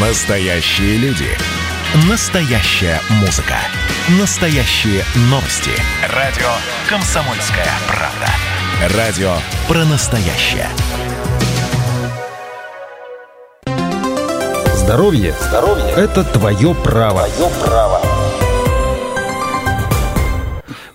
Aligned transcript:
Настоящие 0.00 0.96
люди. 0.96 1.26
Настоящая 2.08 3.00
музыка. 3.18 3.56
Настоящие 4.20 5.02
новости. 5.22 5.72
Радио 6.14 6.46
«Комсомольская 6.88 7.66
правда». 7.88 8.96
Радио 8.96 9.32
про 9.66 9.84
настоящее. 9.86 10.68
Здоровье, 14.76 15.34
Здоровье– 15.40 15.90
это 15.96 16.22
твое 16.22 16.76
право. 16.76 17.26
Твое 17.30 17.50
право. 17.60 18.07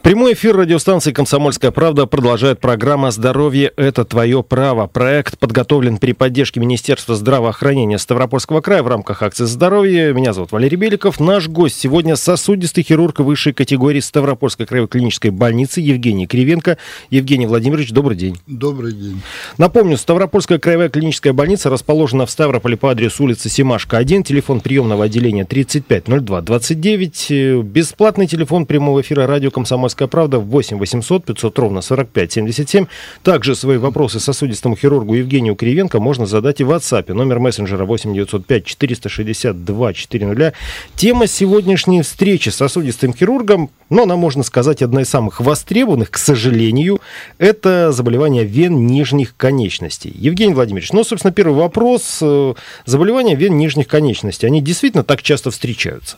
Прямой 0.04 0.33
эфир 0.33 0.57
радиостанции 0.57 1.13
«Комсомольская 1.13 1.71
правда» 1.71 2.05
продолжает 2.07 2.59
программа 2.59 3.09
«Здоровье– 3.09 3.71
это 3.77 4.04
твое 4.04 4.43
право». 4.43 4.87
Проект 4.87 5.39
подготовлен 5.39 5.97
при 5.97 6.11
поддержке 6.11 6.59
Министерства 6.59 7.15
здравоохранения 7.15 7.97
Ставропольского 7.97 8.59
края 8.59 8.83
в 8.83 8.89
рамках 8.89 9.23
акции 9.23 9.45
«Здоровье». 9.45 10.14
Меня 10.14 10.33
зовут 10.33 10.51
Валерий 10.51 10.75
Беликов. 10.75 11.21
Наш 11.21 11.47
гость 11.47 11.79
сегодня 11.79 12.18
сосудистый 12.18 12.83
хирург 12.83 13.19
высшей 13.19 13.54
категории 13.54 14.01
Ставропольской 14.01 14.65
краевой 14.65 14.89
клинической 14.89 15.31
больницы 15.31 15.79
Евгений 15.79 16.28
Кривенко. 16.28 16.78
Евгений 17.09 17.45
Владимирович, 17.45 17.92
добрый 17.92 18.17
день. 18.17 18.37
Добрый 18.45 18.92
день. 18.92 19.21
Напомню, 19.57 19.95
Ставропольская 19.95 20.59
краевая 20.59 20.89
клиническая 20.89 21.31
больница 21.31 21.70
расположена 21.70 22.25
в 22.25 22.29
Ставрополе 22.29 22.75
по 22.75 22.92
адресу 22.92 23.23
улицы 23.23 23.47
Семашка 23.47 24.00
1, 24.00 24.25
телефон 24.25 24.59
приемного 24.59 25.06
отделения 25.06 25.45
350229, 25.45 27.64
бесплатный 27.64 28.28
телефон 28.28 28.65
прямого 28.65 29.00
эфира 29.00 29.28
радио 29.28 29.50
«Комсомольская 29.50 29.93
«Комсомольская 29.93 30.07
правда» 30.07 30.39
8 30.39 30.78
800 30.78 31.25
500 31.25 31.60
ровно 31.60 31.82
45 31.82 32.31
77. 32.31 32.86
Также 33.22 33.56
свои 33.56 33.78
вопросы 33.78 34.20
сосудистому 34.20 34.75
хирургу 34.75 35.14
Евгению 35.16 35.56
Кривенко 35.56 36.00
можно 36.00 36.25
задать 36.25 36.61
и 36.61 36.64
в 36.64 36.72
WhatsApp. 36.72 37.14
Номер 37.14 37.39
мессенджера 37.39 37.86
8 37.86 38.14
905 38.14 38.66
462 38.66 39.94
400. 39.94 40.53
Тема 40.95 41.28
сегодняшней 41.28 42.02
встречи 42.02 42.50
с 42.50 42.56
сосудистым 42.56 43.14
хирургом, 43.14 43.70
но 43.90 44.04
она, 44.04 44.16
можно 44.16 44.44
сказать, 44.44 44.82
одна 44.82 45.02
из 45.02 45.09
самых 45.09 45.40
востребованных, 45.40 46.10
к 46.10 46.17
сожалению, 46.17 47.00
это 47.38 47.92
заболевание 47.92 48.45
вен 48.45 48.88
нижних 48.88 49.36
конечностей. 49.38 50.12
Евгений 50.16 50.54
Владимирович, 50.54 50.92
ну, 50.92 51.04
собственно, 51.04 51.34
первый 51.34 51.56
вопрос. 51.56 52.20
Э, 52.22 52.54
заболевания 52.86 53.36
вен 53.36 53.58
нижних 53.58 53.88
конечностей, 53.88 54.48
они 54.48 54.62
действительно 54.62 55.04
так 55.04 55.22
часто 55.22 55.52
встречаются? 55.52 56.17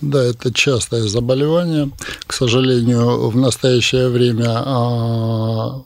Да, 0.00 0.22
это 0.22 0.52
частое 0.52 1.08
заболевание. 1.08 1.90
К 2.26 2.32
сожалению, 2.32 3.28
в 3.30 3.36
настоящее 3.36 4.08
время 4.08 4.46
а, 4.48 5.82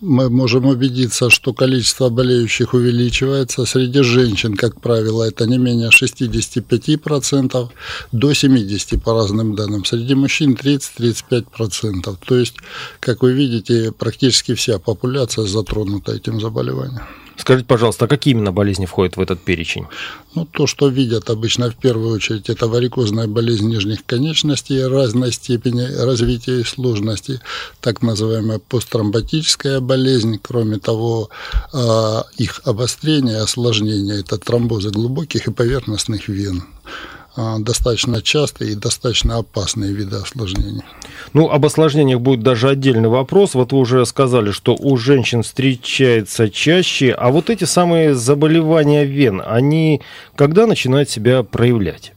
мы 0.00 0.30
можем 0.30 0.66
убедиться, 0.66 1.30
что 1.30 1.52
количество 1.52 2.08
болеющих 2.10 2.74
увеличивается. 2.74 3.66
Среди 3.66 4.02
женщин, 4.02 4.56
как 4.56 4.80
правило, 4.80 5.24
это 5.24 5.46
не 5.46 5.58
менее 5.58 5.90
65% 5.90 7.68
до 8.12 8.30
70% 8.30 9.00
по 9.00 9.14
разным 9.14 9.56
данным. 9.56 9.84
Среди 9.84 10.14
мужчин 10.14 10.54
30-35%. 10.54 12.16
То 12.24 12.36
есть, 12.36 12.54
как 13.00 13.22
вы 13.22 13.32
видите, 13.32 13.92
практически 13.92 14.54
вся 14.54 14.78
популяция 14.78 15.46
затронута 15.46 16.12
этим 16.12 16.40
заболеванием. 16.40 17.02
Скажите, 17.40 17.66
пожалуйста, 17.66 18.04
а 18.04 18.08
какие 18.08 18.34
именно 18.34 18.52
болезни 18.52 18.84
входят 18.84 19.16
в 19.16 19.20
этот 19.20 19.40
перечень? 19.40 19.86
Ну, 20.34 20.44
то, 20.44 20.66
что 20.66 20.88
видят 20.88 21.30
обычно 21.30 21.70
в 21.70 21.74
первую 21.74 22.14
очередь, 22.14 22.50
это 22.50 22.68
варикозная 22.68 23.28
болезнь 23.28 23.66
нижних 23.66 24.04
конечностей 24.04 24.84
разной 24.84 25.32
степени 25.32 25.80
развития 26.04 26.60
и 26.60 26.64
сложности, 26.64 27.40
так 27.80 28.02
называемая 28.02 28.58
посттромботическая 28.58 29.80
болезнь. 29.80 30.38
Кроме 30.42 30.78
того, 30.78 31.30
а, 31.72 32.26
их 32.36 32.60
обострение, 32.64 33.38
осложнение– 33.38 34.20
это 34.20 34.36
тромбозы 34.36 34.90
глубоких 34.90 35.46
и 35.46 35.50
поверхностных 35.50 36.28
вен. 36.28 36.64
А, 37.42 37.58
достаточно 37.58 38.20
частые 38.20 38.72
и 38.72 38.74
достаточно 38.74 39.38
опасные 39.38 39.94
виды 39.94 40.16
осложнений. 40.16 40.82
Ну, 41.32 41.48
об 41.48 41.64
осложнениях 41.64 42.20
будет 42.20 42.42
даже 42.42 42.68
отдельный 42.68 43.08
вопрос. 43.08 43.54
Вот 43.54 43.72
вы 43.72 43.78
уже 43.78 44.04
сказали, 44.04 44.50
что 44.50 44.76
у 44.78 44.98
женщин 44.98 45.42
встречается 45.42 46.50
чаще, 46.50 47.12
а 47.12 47.30
вот 47.30 47.48
эти 47.48 47.64
самые 47.64 48.14
заболевания 48.14 49.04
вен, 49.04 49.40
они 49.42 50.02
когда 50.36 50.66
начинают 50.66 51.08
себя 51.08 51.42
проявлять? 51.42 52.12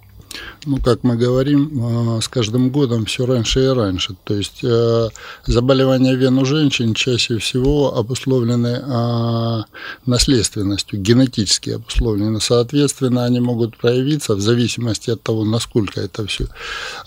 Ну, 0.66 0.78
как 0.78 1.04
мы 1.04 1.16
говорим, 1.16 2.18
э, 2.18 2.22
с 2.22 2.28
каждым 2.28 2.70
годом 2.70 3.06
все 3.06 3.26
раньше 3.26 3.66
и 3.66 3.68
раньше. 3.68 4.16
То 4.24 4.34
есть 4.34 4.64
э, 4.64 5.10
заболевания 5.46 6.16
вен 6.16 6.38
у 6.38 6.46
женщин 6.46 6.94
чаще 6.94 7.38
всего 7.38 7.96
обусловлены 7.98 8.82
э, 8.82 9.64
наследственностью, 10.06 11.00
генетически 11.00 11.72
обусловлены. 11.72 12.40
Соответственно, 12.40 13.26
они 13.26 13.40
могут 13.40 13.78
проявиться 13.78 14.36
в 14.36 14.42
зависимости 14.42 15.10
от 15.12 15.22
того, 15.22 15.46
насколько 15.46 16.00
это 16.02 16.26
все. 16.26 16.48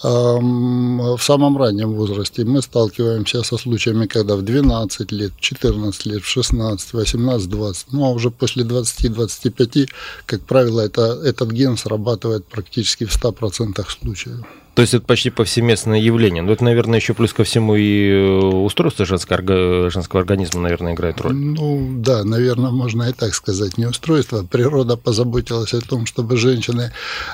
В 0.02 1.18
самом 1.20 1.56
раннем 1.56 1.92
возрасте 1.94 2.44
мы 2.44 2.62
сталкиваемся 2.62 3.42
со 3.42 3.56
случаями, 3.56 4.06
когда 4.06 4.36
в 4.36 4.42
12 4.42 5.12
лет, 5.12 5.32
14 5.40 6.06
лет, 6.06 6.22
в 6.22 6.28
16, 6.28 6.92
18, 6.92 7.48
20, 7.48 7.92
ну 7.92 8.04
а 8.04 8.10
уже 8.10 8.30
после 8.30 8.64
20-25, 8.64 9.88
как 10.26 10.40
правило, 10.42 10.80
это, 10.80 11.20
этот 11.24 11.50
ген 11.50 11.76
срабатывает 11.76 12.44
практически 12.46 13.04
в 13.04 13.10
100% 13.10 13.45
процентах 13.46 13.92
случаев. 13.92 14.44
То 14.76 14.82
есть 14.82 14.92
это 14.92 15.06
почти 15.06 15.30
повсеместное 15.30 15.98
явление. 15.98 16.42
Но 16.42 16.52
это, 16.52 16.62
наверное, 16.62 16.98
еще 16.98 17.14
плюс 17.14 17.32
ко 17.32 17.44
всему 17.44 17.76
и 17.76 18.10
э, 18.10 18.28
устройство 18.28 19.06
женского, 19.06 19.88
женского 19.88 20.20
организма, 20.20 20.60
наверное, 20.60 20.92
играет 20.92 21.18
роль. 21.22 21.34
Ну, 21.34 21.94
да, 21.96 22.24
наверное, 22.24 22.70
можно 22.70 23.04
и 23.04 23.14
так 23.14 23.34
сказать. 23.34 23.78
Не 23.78 23.86
устройство. 23.86 24.42
Природа 24.42 24.98
позаботилась 24.98 25.72
о 25.72 25.80
том, 25.80 26.04
чтобы 26.04 26.36
женщины 26.36 26.92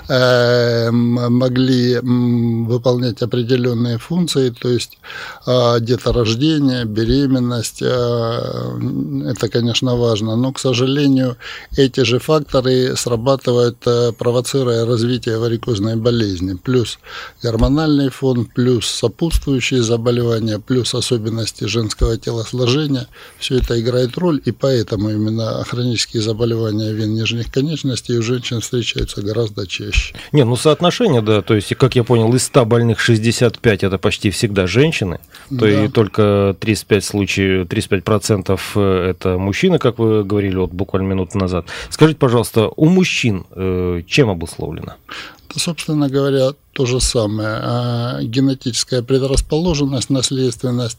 э, 0.08 0.92
могли 0.92 1.98
выполнять 1.98 3.22
определенные 3.22 3.98
функции, 3.98 4.50
то 4.50 4.68
есть 4.68 4.98
э, 5.44 5.80
деторождение, 5.80 6.84
беременность. 6.84 7.82
Э, 7.82 8.78
это, 9.26 9.48
конечно, 9.48 9.96
важно. 9.96 10.36
Но, 10.36 10.52
к 10.52 10.60
сожалению, 10.60 11.36
эти 11.76 12.04
же 12.04 12.20
факторы 12.20 12.94
срабатывают, 12.94 13.78
э, 13.84 14.12
провоцируя 14.12 14.86
развитие 14.86 15.38
варикозной 15.38 15.96
болезни. 15.96 16.54
Плюс 16.54 17.00
гормональный 17.42 18.08
фон, 18.08 18.46
плюс 18.46 18.86
сопутствующие 18.86 19.82
заболевания, 19.82 20.58
плюс 20.58 20.94
особенности 20.94 21.64
женского 21.64 22.16
телосложения. 22.16 23.08
Все 23.38 23.58
это 23.58 23.80
играет 23.80 24.16
роль, 24.18 24.40
и 24.44 24.52
поэтому 24.52 25.10
именно 25.10 25.64
хронические 25.64 26.22
заболевания 26.22 26.92
вен 26.92 27.14
нижних 27.14 27.50
конечностей 27.52 28.16
у 28.18 28.22
женщин 28.22 28.60
встречаются 28.60 29.22
гораздо 29.22 29.66
чаще. 29.66 30.14
Не, 30.32 30.44
ну 30.44 30.56
соотношение, 30.56 31.22
да, 31.22 31.42
то 31.42 31.54
есть, 31.54 31.74
как 31.76 31.96
я 31.96 32.04
понял, 32.04 32.32
из 32.34 32.44
100 32.44 32.64
больных 32.66 33.00
65 33.00 33.84
это 33.84 33.98
почти 33.98 34.30
всегда 34.30 34.66
женщины, 34.66 35.20
то 35.48 35.56
да. 35.56 35.84
и 35.84 35.88
только 35.88 36.56
35 36.60 37.04
случаев, 37.04 37.68
35 37.68 38.04
процентов 38.04 38.72
э, 38.76 39.10
это 39.10 39.38
мужчины, 39.38 39.78
как 39.78 39.98
вы 39.98 40.24
говорили 40.24 40.56
вот 40.56 40.70
буквально 40.70 41.08
минуту 41.08 41.38
назад. 41.38 41.66
Скажите, 41.90 42.18
пожалуйста, 42.18 42.68
у 42.76 42.86
мужчин 42.86 43.44
э, 43.50 44.02
чем 44.06 44.30
обусловлено? 44.30 44.94
собственно 45.58 46.08
говоря, 46.08 46.52
то 46.72 46.86
же 46.86 47.00
самое. 47.00 47.58
А, 47.62 48.22
генетическая 48.22 49.02
предрасположенность, 49.02 50.10
наследственность. 50.10 50.98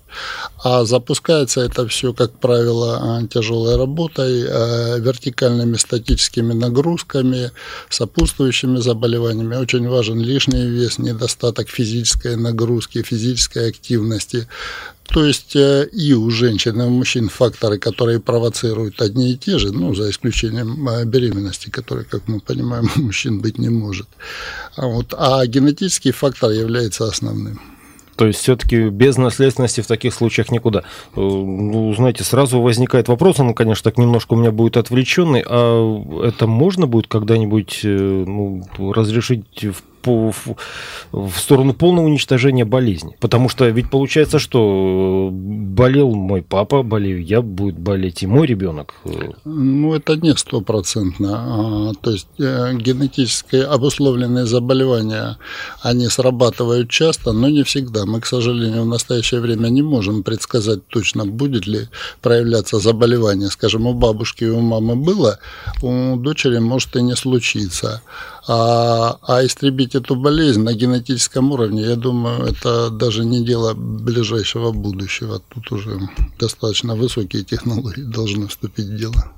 А 0.63 0.85
запускается 0.85 1.61
это 1.61 1.87
все, 1.87 2.13
как 2.13 2.37
правило, 2.39 2.99
а, 3.01 3.27
тяжелой 3.27 3.75
работой, 3.75 4.45
а, 4.47 4.97
вертикальными 4.99 5.77
статическими 5.77 6.53
нагрузками, 6.53 7.51
сопутствующими 7.89 8.77
заболеваниями. 8.77 9.55
Очень 9.55 9.87
важен 9.87 10.19
лишний 10.19 10.67
вес, 10.67 10.99
недостаток 10.99 11.69
физической 11.69 12.35
нагрузки, 12.35 13.01
физической 13.01 13.69
активности. 13.69 14.47
То 15.13 15.25
есть 15.25 15.55
э, 15.55 15.87
и 15.91 16.13
у 16.13 16.29
женщин, 16.29 16.81
и 16.81 16.85
у 16.85 16.89
мужчин 16.89 17.29
факторы, 17.29 17.77
которые 17.77 18.19
провоцируют 18.19 19.01
одни 19.01 19.33
и 19.33 19.37
те 19.37 19.59
же, 19.59 19.71
ну, 19.71 19.93
за 19.93 20.09
исключением 20.09 20.87
э, 20.87 21.05
беременности, 21.05 21.69
которой, 21.69 22.05
как 22.05 22.27
мы 22.27 22.39
понимаем, 22.39 22.89
у 22.95 23.01
мужчин 23.01 23.39
быть 23.39 23.57
не 23.57 23.69
может. 23.69 24.07
А, 24.75 24.87
вот, 24.87 25.13
а 25.15 25.45
генетический 25.63 26.11
фактор 26.11 26.51
является 26.51 27.05
основным. 27.05 27.59
То 28.15 28.27
есть 28.27 28.39
все-таки 28.39 28.89
без 28.89 29.17
наследственности 29.17 29.81
в 29.81 29.87
таких 29.87 30.13
случаях 30.13 30.51
никуда. 30.51 30.79
Э, 30.79 30.83
ну, 31.15 31.93
знаете, 31.95 32.23
сразу 32.23 32.61
возникает 32.61 33.07
вопрос, 33.07 33.39
он, 33.39 33.53
конечно, 33.55 33.89
так 33.89 33.97
немножко 33.97 34.33
у 34.33 34.37
меня 34.37 34.51
будет 34.51 34.77
отвлеченный, 34.77 35.43
а 35.45 36.23
это 36.23 36.45
можно 36.45 36.85
будет 36.85 37.07
когда-нибудь 37.07 37.79
ну, 37.83 38.63
разрешить 38.77 39.63
в 39.63 39.81
по, 40.03 40.31
в, 40.31 40.55
в 41.11 41.37
сторону 41.37 41.73
полного 41.73 42.05
уничтожения 42.05 42.65
болезни. 42.65 43.15
Потому 43.19 43.49
что 43.49 43.67
ведь 43.69 43.89
получается, 43.89 44.39
что 44.39 45.29
болел 45.31 46.13
мой 46.13 46.41
папа, 46.41 46.83
болею 46.83 47.23
я, 47.23 47.41
будет 47.41 47.79
болеть 47.79 48.23
и 48.23 48.27
мой 48.27 48.45
ребенок. 48.45 48.93
Ну, 49.45 49.93
это 49.95 50.15
не 50.17 50.35
стопроцентно. 50.35 51.29
А, 51.33 51.91
то 52.01 52.11
есть 52.11 52.27
э, 52.39 52.73
генетически 52.75 53.55
обусловленные 53.55 54.45
заболевания, 54.45 55.37
они 55.81 56.07
срабатывают 56.09 56.89
часто, 56.89 57.31
но 57.31 57.49
не 57.49 57.63
всегда. 57.63 58.05
Мы, 58.05 58.21
к 58.21 58.25
сожалению, 58.25 58.83
в 58.83 58.87
настоящее 58.87 59.39
время 59.39 59.69
не 59.69 59.81
можем 59.81 60.23
предсказать 60.23 60.87
точно, 60.87 61.25
будет 61.25 61.67
ли 61.67 61.87
проявляться 62.21 62.79
заболевание. 62.79 63.49
Скажем, 63.49 63.87
у 63.87 63.93
бабушки 63.93 64.43
и 64.43 64.49
у 64.49 64.59
мамы 64.59 64.95
было, 64.95 65.39
у 65.81 66.17
дочери 66.17 66.59
может 66.59 66.95
и 66.95 67.01
не 67.01 67.15
случиться. 67.15 68.01
А, 68.45 69.17
а 69.21 69.45
истребить 69.45 69.95
эту 69.95 70.15
болезнь 70.15 70.63
на 70.63 70.73
генетическом 70.73 71.51
уровне, 71.51 71.83
я 71.83 71.95
думаю, 71.95 72.43
это 72.43 72.89
даже 72.89 73.23
не 73.23 73.45
дело 73.45 73.73
ближайшего 73.73 74.71
будущего. 74.71 75.41
Тут 75.53 75.71
уже 75.71 75.97
достаточно 76.39 76.95
высокие 76.95 77.43
технологии 77.43 78.03
должны 78.03 78.47
вступить 78.47 78.87
в 78.87 78.97
дело. 78.97 79.31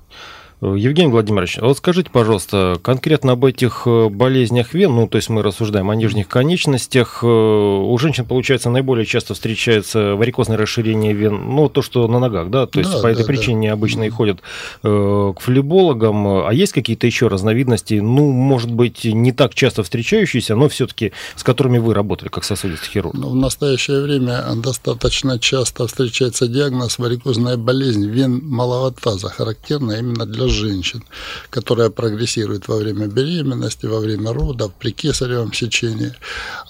Евгений 0.62 1.12
Владимирович, 1.12 1.58
вот 1.62 1.78
скажите, 1.78 2.10
пожалуйста, 2.10 2.80
конкретно 2.82 3.34
об 3.34 3.44
этих 3.44 3.84
э, 3.86 4.08
болезнях 4.08 4.74
вен, 4.74 4.96
ну, 4.96 5.08
то 5.08 5.18
есть 5.18 5.28
мы 5.28 5.44
рассуждаем 5.44 5.90
о 5.90 5.96
нижних 5.96 6.30
конечностях, 6.30 7.20
э, 7.24 7.28
у 7.28 7.98
женщин, 7.98 8.24
получается, 8.24 8.70
наиболее 8.70 9.06
часто 9.06 9.34
встречается 9.34 10.16
варикозное 10.16 10.56
расширение 10.56 11.12
вен, 11.12 11.50
ну, 11.50 11.68
то, 11.68 11.82
что 11.82 12.08
на 12.08 12.20
ногах, 12.20 12.50
да, 12.50 12.68
то 12.68 12.80
есть 12.80 12.92
да, 12.92 13.00
по 13.00 13.08
этой 13.08 13.24
да, 13.24 13.28
причине 13.28 13.72
обычно 13.74 14.04
и 14.04 14.10
ходят 14.10 14.40
э, 14.84 15.34
к 15.36 15.42
флебологам, 15.42 16.48
а 16.48 16.54
есть 16.54 16.72
какие-то 16.72 17.06
еще 17.06 17.28
разновидности, 17.28 17.96
ну, 17.96 18.32
может 18.32 18.72
быть, 18.72 19.04
не 19.04 19.34
так 19.34 19.54
часто 19.54 19.84
встречающиеся, 19.84 20.56
но 20.56 20.70
все-таки 20.70 21.12
с 21.36 21.44
которыми 21.44 21.80
вы 21.80 21.94
работали, 21.94 22.30
как 22.30 22.46
сосудистый 22.46 22.90
хирург? 22.90 23.14
Ну, 23.14 23.32
в 23.32 23.36
настоящее 23.36 24.02
время 24.02 24.42
достаточно 24.56 25.38
часто 25.38 25.86
встречается 25.88 26.48
диагноз 26.48 26.98
варикозная 26.98 27.58
болезнь 27.58 28.08
вен 28.08 28.42
малого 28.42 28.94
таза, 28.94 29.28
характерная 29.28 30.00
именно 30.00 30.26
для 30.26 30.45
женщин, 30.48 31.04
которая 31.50 31.90
прогрессирует 31.90 32.68
во 32.68 32.78
время 32.78 33.08
беременности, 33.08 33.86
во 33.86 34.00
время 34.00 34.34
родов, 34.34 34.74
при 34.80 34.92
кесаревом 34.92 35.54
сечении. 35.54 36.14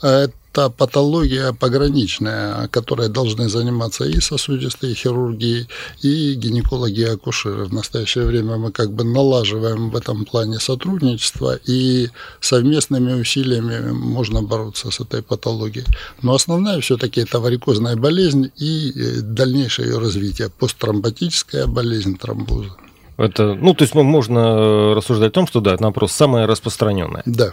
Это 0.01 0.69
патология 0.69 1.51
пограничная, 1.53 2.67
которой 2.69 3.09
должны 3.09 3.49
заниматься 3.49 4.05
и 4.05 4.19
сосудистые 4.21 4.95
хирурги, 4.95 5.67
и 6.01 6.33
гинекологи 6.33 7.01
и 7.01 7.03
акушеры. 7.03 7.65
В 7.65 7.73
настоящее 7.73 8.25
время 8.25 8.57
мы 8.57 8.71
как 8.71 8.91
бы 8.93 9.03
налаживаем 9.03 9.89
в 9.89 9.95
этом 9.95 10.25
плане 10.25 10.59
сотрудничество, 10.59 11.59
и 11.67 12.09
совместными 12.39 13.13
усилиями 13.13 13.91
можно 13.91 14.41
бороться 14.41 14.91
с 14.91 14.99
этой 14.99 15.21
патологией. 15.21 15.85
Но 16.21 16.33
основная 16.33 16.79
все-таки 16.79 17.21
это 17.21 17.39
варикозная 17.39 17.95
болезнь 17.95 18.51
и 18.57 18.91
э, 18.95 19.21
дальнейшее 19.21 19.89
ее 19.89 19.99
развитие, 19.99 20.49
посттромботическая 20.49 21.67
болезнь 21.67 22.17
тромбоза. 22.17 22.77
Это, 23.17 23.53
ну, 23.53 23.73
то 23.73 23.83
есть 23.83 23.95
можно 23.95 24.39
э, 24.39 24.93
рассуждать 24.93 25.29
о 25.29 25.33
том, 25.33 25.47
что 25.47 25.61
да, 25.61 25.75
это 25.75 25.83
вопрос 25.83 26.11
самое 26.11 26.45
распространенное. 26.45 27.23
Да. 27.25 27.51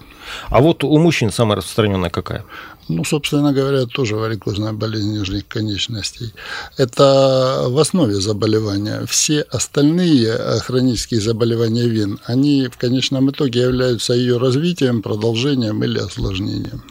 А 0.49 0.61
вот 0.61 0.82
у 0.82 0.99
мужчин 0.99 1.31
самая 1.31 1.56
распространенная 1.56 2.11
какая? 2.11 2.44
Ну, 2.88 3.05
собственно 3.05 3.52
говоря, 3.52 3.87
тоже 3.87 4.17
варикозная 4.17 4.73
болезнь 4.73 5.12
нижних 5.19 5.46
конечностей. 5.46 6.32
Это 6.76 7.67
в 7.69 7.79
основе 7.79 8.14
заболевания. 8.14 9.05
Все 9.06 9.43
остальные 9.43 10.29
э, 10.29 10.58
хронические 10.58 11.20
заболевания 11.20 11.87
вен, 11.87 12.19
они 12.25 12.69
в 12.73 12.76
конечном 12.76 13.31
итоге 13.31 13.61
являются 13.61 14.14
ее 14.14 14.38
развитием, 14.38 15.02
продолжением 15.02 15.82
или 15.84 15.99
осложнением. 15.99 16.82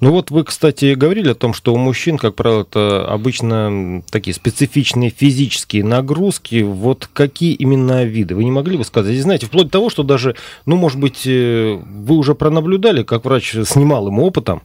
Ну 0.00 0.12
вот 0.12 0.30
вы, 0.30 0.44
кстати, 0.44 0.94
говорили 0.94 1.30
о 1.30 1.34
том, 1.34 1.52
что 1.52 1.74
у 1.74 1.76
мужчин, 1.76 2.16
как 2.16 2.34
правило, 2.34 2.62
это 2.62 3.06
обычно 3.06 4.02
такие 4.10 4.34
специфичные 4.34 5.10
физические 5.10 5.84
нагрузки. 5.84 6.62
Вот 6.62 7.08
какие 7.12 7.54
именно 7.54 8.04
виды? 8.04 8.34
Вы 8.34 8.44
не 8.44 8.50
могли 8.50 8.76
бы 8.76 8.84
сказать? 8.84 9.14
И 9.14 9.20
знаете, 9.20 9.46
вплоть 9.46 9.66
до 9.66 9.72
того, 9.72 9.90
что 9.90 10.02
даже, 10.02 10.36
ну, 10.66 10.76
может 10.76 10.98
быть, 10.98 11.26
э, 11.26 11.74
вы 11.74 12.16
уже 12.16 12.34
пронаблюдали, 12.34 13.02
как 13.02 13.24
врач 13.24 13.54
с 13.54 13.76
немалым 13.76 14.20
опытом, 14.20 14.62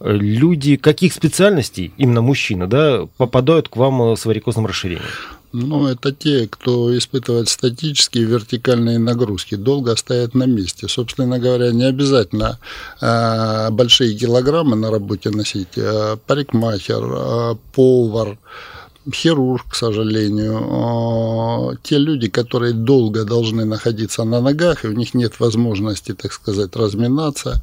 э, 0.00 0.27
люди 0.28 0.76
каких 0.76 1.12
специальностей, 1.12 1.92
именно 1.96 2.22
мужчины, 2.22 2.66
да, 2.66 3.06
попадают 3.16 3.68
к 3.68 3.76
вам 3.76 4.16
с 4.16 4.24
варикозным 4.24 4.66
расширением? 4.66 5.04
Ну, 5.52 5.86
это 5.86 6.12
те, 6.12 6.46
кто 6.46 6.96
испытывает 6.96 7.48
статические 7.48 8.24
вертикальные 8.24 8.98
нагрузки, 8.98 9.54
долго 9.54 9.96
стоят 9.96 10.34
на 10.34 10.44
месте. 10.44 10.88
Собственно 10.88 11.38
говоря, 11.38 11.72
не 11.72 11.84
обязательно 11.84 12.58
э, 13.00 13.70
большие 13.70 14.14
килограммы 14.14 14.76
на 14.76 14.90
работе 14.90 15.30
носить. 15.30 15.76
Э, 15.76 16.18
парикмахер, 16.26 17.02
э, 17.02 17.54
повар, 17.72 18.38
хирург, 19.12 19.70
к 19.70 19.74
сожалению, 19.74 20.58
а, 20.60 21.74
те 21.82 21.98
люди, 21.98 22.28
которые 22.28 22.72
долго 22.72 23.24
должны 23.24 23.64
находиться 23.64 24.24
на 24.24 24.40
ногах, 24.40 24.84
и 24.84 24.88
у 24.88 24.92
них 24.92 25.14
нет 25.14 25.40
возможности, 25.40 26.14
так 26.14 26.32
сказать, 26.32 26.76
разминаться, 26.76 27.62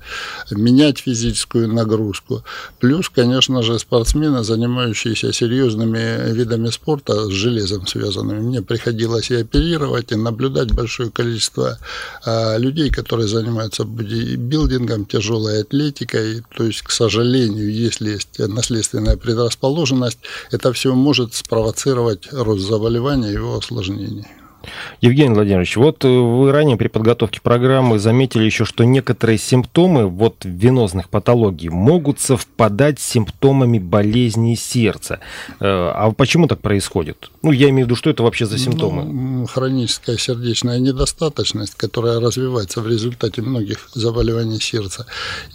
менять 0.51 0.99
физическую 0.99 1.71
нагрузку. 1.71 2.43
Плюс, 2.79 3.09
конечно 3.09 3.61
же, 3.61 3.79
спортсмены, 3.79 4.43
занимающиеся 4.43 5.33
серьезными 5.33 6.31
видами 6.33 6.69
спорта, 6.69 7.25
с 7.25 7.31
железом 7.31 7.87
связанными. 7.87 8.39
Мне 8.39 8.61
приходилось 8.61 9.31
и 9.31 9.35
оперировать, 9.35 10.11
и 10.11 10.15
наблюдать 10.15 10.71
большое 10.71 11.11
количество 11.11 11.77
а, 12.25 12.57
людей, 12.57 12.89
которые 12.89 13.27
занимаются 13.27 13.83
бодибилдингом, 13.83 15.05
тяжелой 15.05 15.61
атлетикой. 15.61 16.43
То 16.57 16.63
есть, 16.63 16.81
к 16.81 16.91
сожалению, 16.91 17.71
если 17.71 18.11
есть 18.11 18.39
наследственная 18.39 19.17
предрасположенность, 19.17 20.19
это 20.51 20.73
все 20.73 20.93
может 20.93 21.34
спровоцировать 21.35 22.31
рост 22.31 22.61
заболевания 22.61 23.29
и 23.29 23.33
его 23.33 23.57
осложнений. 23.57 24.27
Евгений 25.01 25.33
Владимирович, 25.33 25.75
вот 25.77 26.03
э, 26.05 26.07
вы 26.07 26.51
ранее 26.51 26.77
при 26.77 26.87
подготовке 26.87 27.41
программы 27.41 27.99
заметили 27.99 28.43
еще, 28.43 28.65
что 28.65 28.83
некоторые 28.83 29.37
симптомы 29.37 30.07
вот 30.07 30.37
венозных 30.43 31.09
патологий 31.09 31.69
могут 31.69 32.19
совпадать 32.19 32.99
с 32.99 33.03
симптомами 33.03 33.79
болезни 33.79 34.55
сердца. 34.55 35.19
Э, 35.59 35.91
а 35.93 36.11
почему 36.11 36.47
так 36.47 36.61
происходит? 36.61 37.31
Ну, 37.41 37.51
я 37.51 37.69
имею 37.69 37.85
в 37.85 37.89
виду, 37.89 37.95
что 37.95 38.09
это 38.09 38.23
вообще 38.23 38.45
за 38.45 38.57
симптомы? 38.57 39.03
Ну, 39.03 39.45
хроническая 39.45 40.17
сердечная 40.17 40.79
недостаточность, 40.79 41.75
которая 41.75 42.19
развивается 42.19 42.81
в 42.81 42.87
результате 42.87 43.41
многих 43.41 43.89
заболеваний 43.93 44.59
сердца, 44.59 45.05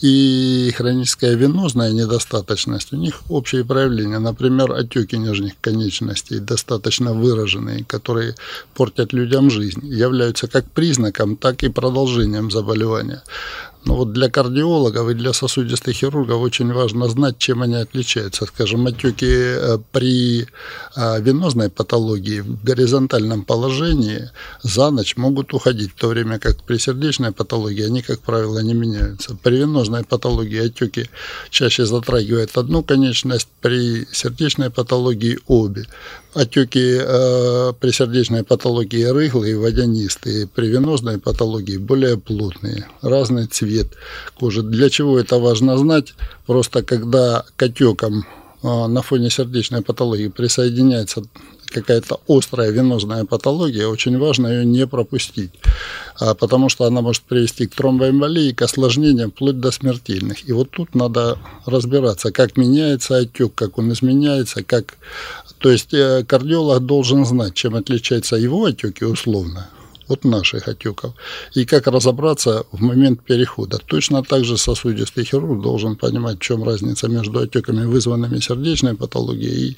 и 0.01 0.73
хроническая 0.77 1.35
венозная 1.35 1.93
недостаточность, 1.93 2.93
у 2.93 2.97
них 2.97 3.23
общие 3.29 3.65
проявления. 3.65 4.19
Например, 4.19 4.73
отеки 4.73 5.17
нижних 5.17 5.55
конечностей 5.61 6.39
достаточно 6.39 7.13
выраженные, 7.13 7.85
которые 7.85 8.35
портят 8.75 9.00
портят 9.01 9.13
людям 9.13 9.51
жизнь, 9.51 9.87
являются 9.87 10.47
как 10.47 10.65
признаком, 10.65 11.37
так 11.37 11.63
и 11.63 11.69
продолжением 11.69 12.51
заболевания. 12.51 13.23
Но 13.87 13.97
вот 13.97 14.13
для 14.13 14.29
кардиологов 14.29 15.09
и 15.09 15.15
для 15.15 15.33
сосудистых 15.33 15.97
хирургов 15.97 16.43
очень 16.43 16.73
важно 16.73 17.09
знать, 17.09 17.39
чем 17.39 17.63
они 17.63 17.77
отличаются. 17.77 18.45
Скажем, 18.45 18.87
отеки 18.87 19.27
э, 19.27 19.79
при 19.93 20.43
э, 20.97 21.23
венозной 21.23 21.71
патологии 21.71 22.41
в 22.41 22.63
горизонтальном 22.63 23.43
положении 23.43 24.31
за 24.63 24.91
ночь 24.91 25.17
могут 25.17 25.55
уходить, 25.55 25.93
в 25.93 26.01
то 26.01 26.09
время 26.09 26.39
как 26.39 26.63
при 26.67 26.79
сердечной 26.79 27.33
патологии 27.33 27.87
они, 27.87 28.03
как 28.03 28.21
правило, 28.21 28.59
не 28.63 28.75
меняются. 28.75 29.35
При 29.43 29.57
венозной 29.57 30.05
патологии 30.05 30.67
отеки 30.67 31.09
чаще 31.49 31.87
затрагивают 31.87 32.59
одну 32.59 32.83
конечность, 32.83 33.49
при 33.63 34.07
сердечной 34.13 34.69
патологии 34.69 35.39
обе. 35.47 35.87
Отеки 36.35 36.99
э, 37.01 37.73
при 37.81 37.91
сердечной 37.91 38.45
патологии 38.45 39.03
рыхлые, 39.03 39.59
водянистые, 39.59 40.47
при 40.47 40.69
венозной 40.69 41.19
патологии 41.19 41.77
более 41.77 42.19
плотные, 42.19 42.87
разный 43.03 43.47
цвет 43.47 43.89
кожи. 44.39 44.63
Для 44.63 44.91
чего 44.91 45.19
это 45.19 45.39
важно 45.39 45.77
знать? 45.77 46.15
Просто 46.47 46.85
когда 46.85 47.45
к 47.57 47.63
отекам 47.63 48.25
э, 48.63 48.87
на 48.87 49.03
фоне 49.03 49.29
сердечной 49.29 49.83
патологии 49.83 50.29
присоединяется 50.29 51.23
какая-то 51.71 52.21
острая 52.29 52.71
венозная 52.71 53.25
патология, 53.25 53.87
очень 53.87 54.19
важно 54.19 54.49
ее 54.49 54.65
не 54.65 54.87
пропустить, 54.87 55.53
а, 56.19 56.35
потому 56.35 56.69
что 56.69 56.85
она 56.85 57.01
может 57.01 57.23
привести 57.23 57.67
к 57.67 57.75
тромбоэмболии, 57.75 58.53
к 58.53 58.63
осложнениям, 58.63 59.31
вплоть 59.31 59.61
до 59.61 59.71
смертельных. 59.71 60.49
И 60.49 60.53
вот 60.53 60.71
тут 60.71 60.95
надо 60.95 61.39
разбираться, 61.67 62.33
как 62.33 62.57
меняется 62.57 63.17
отек, 63.17 63.55
как 63.55 63.79
он 63.79 63.93
изменяется, 63.93 64.63
как... 64.63 64.97
То 65.59 65.71
есть 65.71 65.93
э, 65.93 66.25
кардиолог 66.27 66.81
должен 66.87 67.27
знать, 67.27 67.55
чем 67.55 67.75
отличаются 67.75 68.37
его 68.37 68.65
отеки 68.65 69.05
условно 69.05 69.69
от 70.11 70.25
наших 70.25 70.69
отеков. 70.69 71.15
И 71.55 71.65
как 71.65 71.87
разобраться 71.87 72.65
в 72.73 72.83
момент 72.83 73.23
перехода. 73.23 73.79
Точно 73.79 74.23
так 74.23 74.45
же 74.45 74.57
сосудистый 74.57 75.25
хирург 75.25 75.63
должен 75.63 75.97
понимать, 75.97 76.39
в 76.39 76.43
чем 76.43 76.65
разница 76.65 77.09
между 77.09 77.41
отеками, 77.41 77.85
вызванными 77.85 78.41
сердечной 78.41 78.95
патологией 78.95 79.71
и 79.71 79.77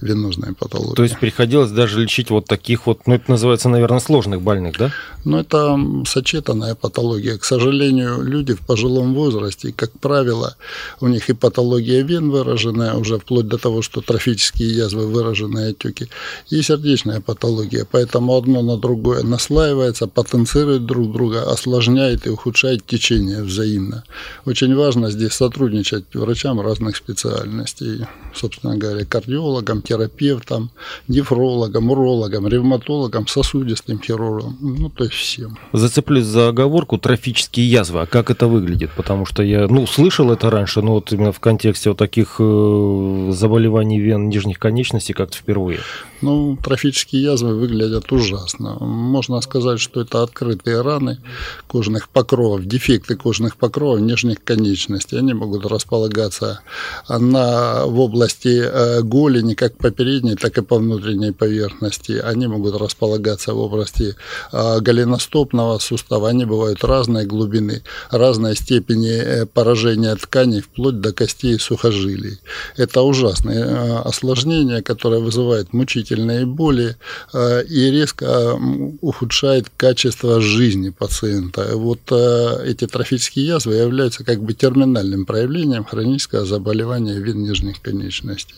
венозной 0.00 0.54
патологией. 0.54 0.96
То 0.96 1.02
есть 1.02 1.18
приходилось 1.18 1.70
даже 1.70 2.00
лечить 2.00 2.30
вот 2.30 2.46
таких 2.46 2.86
вот, 2.86 3.06
ну 3.06 3.14
это 3.14 3.30
называется, 3.30 3.68
наверное, 3.68 4.00
сложных 4.00 4.42
больных, 4.42 4.78
да? 4.78 4.90
Ну 5.24 5.38
это 5.38 5.78
сочетанная 6.06 6.74
патология. 6.74 7.38
К 7.38 7.44
сожалению, 7.44 8.22
люди 8.22 8.54
в 8.54 8.60
пожилом 8.60 9.14
возрасте, 9.14 9.72
как 9.72 9.90
правило, 10.00 10.56
у 11.00 11.08
них 11.08 11.30
и 11.30 11.32
патология 11.32 12.02
вен 12.02 12.30
выраженная, 12.30 12.94
уже 12.94 13.18
вплоть 13.18 13.48
до 13.48 13.58
того, 13.58 13.82
что 13.82 14.00
трофические 14.00 14.68
язвы, 14.68 15.06
выраженные 15.06 15.70
отеки, 15.70 16.08
и 16.50 16.62
сердечная 16.62 17.20
патология. 17.20 17.86
Поэтому 17.90 18.36
одно 18.36 18.62
на 18.62 18.76
другое 18.76 19.22
наслаивается, 19.22 19.73
потенцирует 20.06 20.86
друг 20.86 21.12
друга, 21.12 21.50
осложняет 21.50 22.26
и 22.26 22.30
ухудшает 22.30 22.86
течение 22.86 23.42
взаимно. 23.42 24.04
Очень 24.44 24.74
важно 24.74 25.10
здесь 25.10 25.32
сотрудничать 25.32 26.04
врачам 26.14 26.60
разных 26.60 26.96
специальностей. 26.96 28.06
Собственно 28.34 28.76
говоря, 28.76 29.04
кардиологам, 29.04 29.82
терапевтам, 29.82 30.70
нефрологам, 31.08 31.90
урологам, 31.90 32.48
ревматологам, 32.48 33.26
сосудистым 33.26 34.00
хирургам, 34.00 34.56
ну, 34.60 34.90
то 34.90 35.04
есть 35.04 35.16
всем. 35.16 35.58
Зацеплюсь 35.72 36.26
за 36.26 36.48
оговорку 36.48 36.98
трофические 36.98 37.70
язвы. 37.70 38.00
А 38.00 38.06
как 38.06 38.30
это 38.30 38.46
выглядит? 38.48 38.90
Потому 38.96 39.26
что 39.26 39.42
я, 39.42 39.68
ну, 39.68 39.86
слышал 39.86 40.32
это 40.32 40.50
раньше, 40.50 40.82
но 40.82 40.94
вот 40.94 41.12
именно 41.12 41.32
в 41.32 41.40
контексте 41.40 41.90
вот 41.90 41.98
таких 41.98 42.36
э, 42.38 43.30
заболеваний 43.32 44.00
вен 44.00 44.28
нижних 44.28 44.58
конечностей 44.58 45.12
как-то 45.12 45.36
впервые. 45.36 45.80
Ну, 46.20 46.56
трофические 46.56 47.22
язвы 47.22 47.54
выглядят 47.54 48.10
ужасно. 48.10 48.76
Можно 48.80 49.40
сказать, 49.40 49.53
что 49.78 50.00
это 50.00 50.22
открытые 50.22 50.80
раны 50.80 51.18
кожных 51.66 52.08
покровов, 52.08 52.64
дефекты 52.64 53.16
кожных 53.16 53.56
покровов 53.56 54.00
нижних 54.00 54.42
конечностей. 54.42 55.18
Они 55.18 55.34
могут 55.34 55.66
располагаться 55.66 56.60
на, 57.08 57.86
в 57.86 57.98
области 58.00 58.62
э, 58.64 59.02
голени, 59.02 59.54
как 59.54 59.76
по 59.76 59.90
передней, 59.90 60.36
так 60.36 60.58
и 60.58 60.62
по 60.62 60.76
внутренней 60.76 61.32
поверхности. 61.32 62.12
Они 62.12 62.46
могут 62.46 62.80
располагаться 62.80 63.54
в 63.54 63.58
области 63.58 64.16
э, 64.52 64.80
голеностопного 64.80 65.78
сустава. 65.78 66.28
Они 66.28 66.44
бывают 66.44 66.84
разной 66.84 67.26
глубины, 67.26 67.82
разной 68.10 68.56
степени 68.56 69.10
э, 69.10 69.46
поражения 69.46 70.16
тканей, 70.16 70.60
вплоть 70.60 71.00
до 71.00 71.12
костей 71.12 71.54
и 71.54 71.58
сухожилий. 71.58 72.38
Это 72.76 73.02
ужасное 73.02 74.00
осложнение, 74.00 74.82
которое 74.82 75.20
вызывает 75.20 75.72
мучительные 75.72 76.46
боли 76.46 76.96
э, 77.32 77.64
и 77.64 77.90
резко 77.90 78.58
ухудшает 79.00 79.43
качество 79.76 80.40
жизни 80.40 80.90
пациента. 80.90 81.76
Вот 81.76 82.00
э, 82.10 82.66
эти 82.66 82.86
трофические 82.86 83.46
язвы 83.46 83.74
являются 83.74 84.24
как 84.24 84.42
бы 84.42 84.54
терминальным 84.54 85.26
проявлением 85.26 85.84
хронического 85.84 86.44
заболевания 86.44 87.18
вен 87.18 87.42
нижних 87.42 87.80
конечностей. 87.80 88.54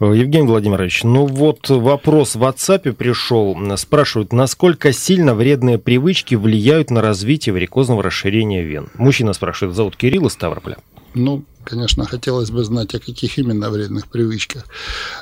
Э, 0.00 0.12
Евгений 0.14 0.46
Владимирович, 0.46 1.04
ну 1.04 1.26
вот 1.26 1.68
вопрос 1.68 2.34
в 2.34 2.42
WhatsApp 2.42 2.92
пришел. 2.92 3.56
Спрашивают, 3.76 4.32
насколько 4.32 4.92
сильно 4.92 5.34
вредные 5.34 5.78
привычки 5.78 6.34
влияют 6.34 6.90
на 6.90 7.02
развитие 7.02 7.52
варикозного 7.52 8.02
расширения 8.02 8.62
вен? 8.62 8.88
Мужчина 8.94 9.32
спрашивает, 9.32 9.76
зовут 9.76 9.96
Кирилл 9.96 10.26
из 10.26 10.32
Ставрополя. 10.32 10.78
Ну, 11.14 11.44
конечно, 11.64 12.04
хотелось 12.04 12.50
бы 12.50 12.62
знать, 12.64 12.94
о 12.94 13.00
каких 13.00 13.38
именно 13.38 13.70
вредных 13.70 14.08
привычках 14.08 14.64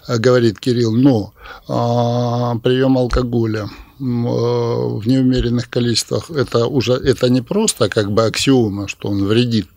говорит 0.09 0.59
Кирилл, 0.59 0.93
но 0.93 1.33
а, 1.69 2.57
прием 2.59 2.99
алкоголя, 2.99 3.69
Э, 3.69 3.84
в 3.99 5.07
неумеренных 5.07 5.71
количествах 5.71 6.31
это 6.31 6.67
уже 6.67 6.95
это 6.95 7.29
не 7.29 7.41
просто 7.41 7.89
как 7.89 8.11
бы 8.13 8.25
аксиома, 8.25 8.89
что 8.89 9.09
он 9.09 9.25
вредит 9.25 9.69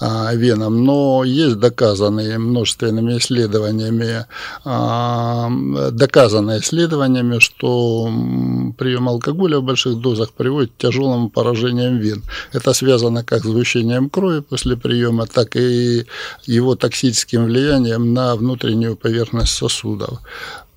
а, 0.00 0.34
венам, 0.34 0.84
но 0.84 1.22
есть 1.24 1.58
доказанные 1.58 2.38
множественными 2.38 3.18
исследованиями, 3.18 4.26
а, 4.64 5.50
доказанные 5.92 6.60
исследованиями, 6.60 7.38
что 7.38 8.10
прием 8.76 9.08
алкоголя 9.08 9.58
в 9.58 9.64
больших 9.64 9.96
дозах 9.96 10.32
приводит 10.32 10.72
к 10.72 10.78
тяжелому 10.78 11.30
поражениям 11.30 11.98
вен. 11.98 12.22
Это 12.52 12.72
связано 12.72 13.24
как 13.24 13.44
с 13.44 13.48
сгущением 13.48 14.10
крови 14.10 14.40
после 14.40 14.76
приема, 14.76 15.26
так 15.26 15.56
и 15.56 16.06
его 16.46 16.74
токсическим 16.74 17.44
влиянием 17.44 18.14
на 18.14 18.34
внутреннюю 18.36 18.96
поверхность 18.96 19.52
сосудов 19.52 20.18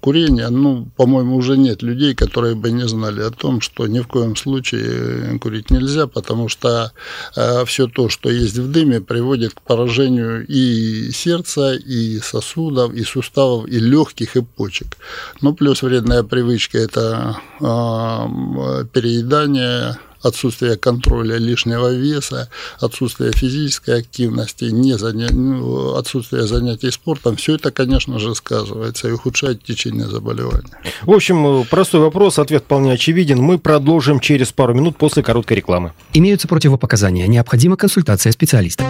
курения, 0.03 0.50
ну, 0.50 0.86
по-моему, 0.98 1.38
уже 1.38 1.57
нет 1.57 1.81
людей, 1.81 2.13
которые 2.13 2.55
бы 2.55 2.72
не 2.72 2.86
знали 2.88 3.22
о 3.22 3.31
том, 3.31 3.62
что 3.62 3.88
ни 3.88 4.01
в 4.01 4.07
коем 4.07 4.36
случае 4.36 5.39
курить 5.39 5.72
нельзя, 5.72 6.07
потому 6.07 6.50
что 6.50 6.91
э, 7.38 7.63
все 7.63 7.88
то, 7.88 8.10
что 8.10 8.29
есть 8.29 8.57
в 8.57 8.69
дыме, 8.69 9.00
приводит 9.00 9.53
к 9.53 9.62
поражению 9.62 10.45
и 10.45 11.10
сердца, 11.12 11.74
и 11.75 12.19
сосудов, 12.19 12.93
и 12.93 13.05
суставов, 13.05 13.65
и 13.69 13.79
легких, 13.79 14.36
и 14.36 14.41
почек. 14.41 14.98
Ну, 15.41 15.53
плюс 15.53 15.81
вредная 15.83 16.24
привычка– 16.24 16.77
это 16.79 17.38
э, 17.62 18.86
переедание, 18.91 19.98
отсутствие 20.24 20.77
контроля 20.77 21.38
лишнего 21.38 21.94
веса, 21.94 22.50
отсутствие 22.80 23.32
физической 23.32 24.00
активности, 24.00 24.65
не 24.65 24.98
заня... 24.98 25.27
Ну, 25.32 25.96
отсутствие 25.96 26.48
занятий 26.48 26.92
спортом, 26.92 27.36
все 27.36 27.56
это, 27.56 27.72
конечно 27.72 28.20
же, 28.20 28.34
сказывается 28.34 29.10
и 29.10 29.12
ухудшает 29.12 29.63
течение 29.63 30.08
заболевания. 30.08 30.77
В 31.03 31.12
общем, 31.12 31.65
простой 31.70 32.01
вопрос, 32.01 32.39
ответ 32.39 32.63
вполне 32.63 32.94
очевиден. 32.94 33.39
Мы 33.39 33.60
продолжим 33.60 34.20
через 34.20 34.51
пару 34.51 34.74
минут 34.74 34.98
после 34.98 35.22
короткой 35.24 35.58
рекламы. 35.58 35.94
Имеются 36.13 36.48
противопоказания. 36.48 37.27
Необходима 37.27 37.77
консультация 37.77 38.32
специалиста. 38.32 38.86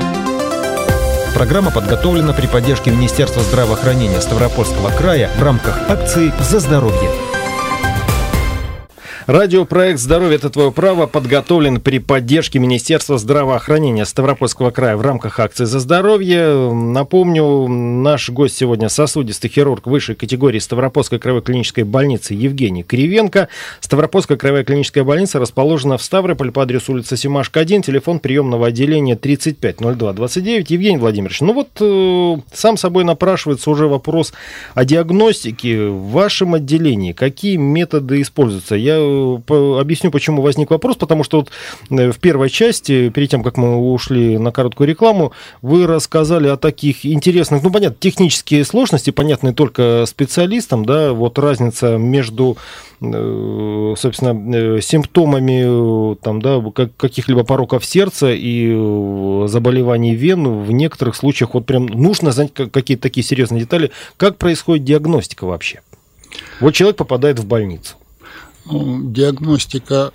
Программа 1.33 1.71
подготовлена 1.71 2.31
при 2.33 2.45
поддержке 2.45 2.91
Министерства 2.91 3.41
здравоохранения 3.41 4.21
Ставропольского 4.21 4.91
края 4.91 5.31
в 5.35 5.41
рамках 5.41 5.89
акции 5.89 6.31
«За 6.39 6.59
здоровье». 6.59 7.32
Радиопроект 9.25 10.01
«Здоровье– 10.01 10.35
это 10.37 10.49
твое 10.49 10.69
право» 10.73 11.07
подготовлен 11.07 11.79
при 11.79 11.99
поддержке 11.99 12.59
Министерства 12.59 13.17
здравоохранения 13.17 14.03
Ставропольского 14.03 14.71
края 14.71 14.97
в 14.97 15.01
рамках 15.01 15.39
акции 15.39 15.63
«За 15.63 15.79
здоровье». 15.79 16.73
Напомню, 16.73 17.69
наш 17.69 18.29
гость 18.29 18.57
сегодня 18.57 18.89
сосудистый 18.89 19.49
хирург 19.49 19.87
высшей 19.87 20.15
категории 20.15 20.59
Ставропольской 20.59 21.19
краевой 21.19 21.41
клинической 21.41 21.85
больницы 21.85 22.33
Евгений 22.33 22.83
Кривенко. 22.83 23.47
Ставропольская 23.79 24.37
краевая 24.37 24.65
клиническая 24.65 25.05
больница 25.05 25.39
расположена 25.39 25.97
в 25.97 26.03
Ставрополе 26.03 26.51
по 26.51 26.63
адресу 26.63 26.91
улица 26.91 27.15
Симашка 27.15 27.61
1, 27.61 27.81
телефон 27.81 28.19
приемного 28.19 28.67
отделения 28.67 29.15
350229. 29.15 30.69
Евгений 30.69 30.97
Владимирович, 30.97 31.39
ну 31.39 31.53
вот 31.53 31.69
э, 31.79 32.41
сам 32.53 32.75
собой 32.75 33.05
напрашивается 33.05 33.69
уже 33.69 33.87
вопрос 33.87 34.33
о 34.73 34.83
диагностике 34.83 35.87
в 35.87 36.09
вашем 36.09 36.55
отделении. 36.55 37.13
Какие 37.13 37.55
методы 37.55 38.21
используются? 38.21 38.75
Я 38.75 39.12
объясню, 39.79 40.11
почему 40.11 40.41
возник 40.41 40.71
вопрос, 40.71 40.95
потому 40.95 41.23
что 41.23 41.39
вот 41.39 41.51
э, 41.89 42.11
в 42.11 42.19
первой 42.19 42.49
части, 42.49 43.09
перед 43.09 43.29
тем, 43.29 43.43
как 43.43 43.57
мы 43.57 43.77
ушли 43.77 44.37
на 44.37 44.51
короткую 44.51 44.87
рекламу, 44.87 45.31
вы 45.61 45.87
рассказали 45.87 46.47
о 46.47 46.57
таких 46.57 47.05
интересных, 47.05 47.63
ну, 47.63 47.71
понятно, 47.71 47.97
технические 47.99 48.65
сложности, 48.65 49.09
понятные 49.11 49.53
только 49.53 50.05
специалистам, 50.07 50.85
да, 50.85 51.13
вот 51.13 51.39
разница 51.39 51.97
между 51.97 52.57
э, 53.01 53.93
собственно, 53.97 54.55
э, 54.55 54.81
симптомами 54.81 56.15
там, 56.15 56.41
да, 56.41 56.61
каких-либо 56.97 57.43
пороков 57.43 57.85
сердца 57.85 58.31
и 58.31 58.73
заболеваний 59.47 60.15
вен 60.15 60.63
в 60.63 60.71
некоторых 60.71 61.15
случаях 61.15 61.53
вот 61.53 61.65
прям 61.65 61.85
нужно 61.85 62.31
знать 62.31 62.53
какие-то 62.53 63.03
такие 63.03 63.23
серьезные 63.23 63.61
детали. 63.61 63.91
Как 64.17 64.37
происходит 64.37 64.85
диагностика 64.85 65.45
вообще? 65.45 65.81
Вот 66.59 66.73
человек 66.73 66.97
попадает 66.97 67.39
в 67.39 67.45
больницу. 67.45 67.95
Ну, 68.65 69.11
диагностика 69.11 70.11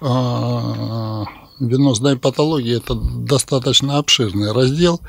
венозной 1.61 2.17
патологии 2.17 2.77
это 2.77 2.95
достаточно 2.95 3.99
обширный 3.99 4.53
раздел, 4.53 5.01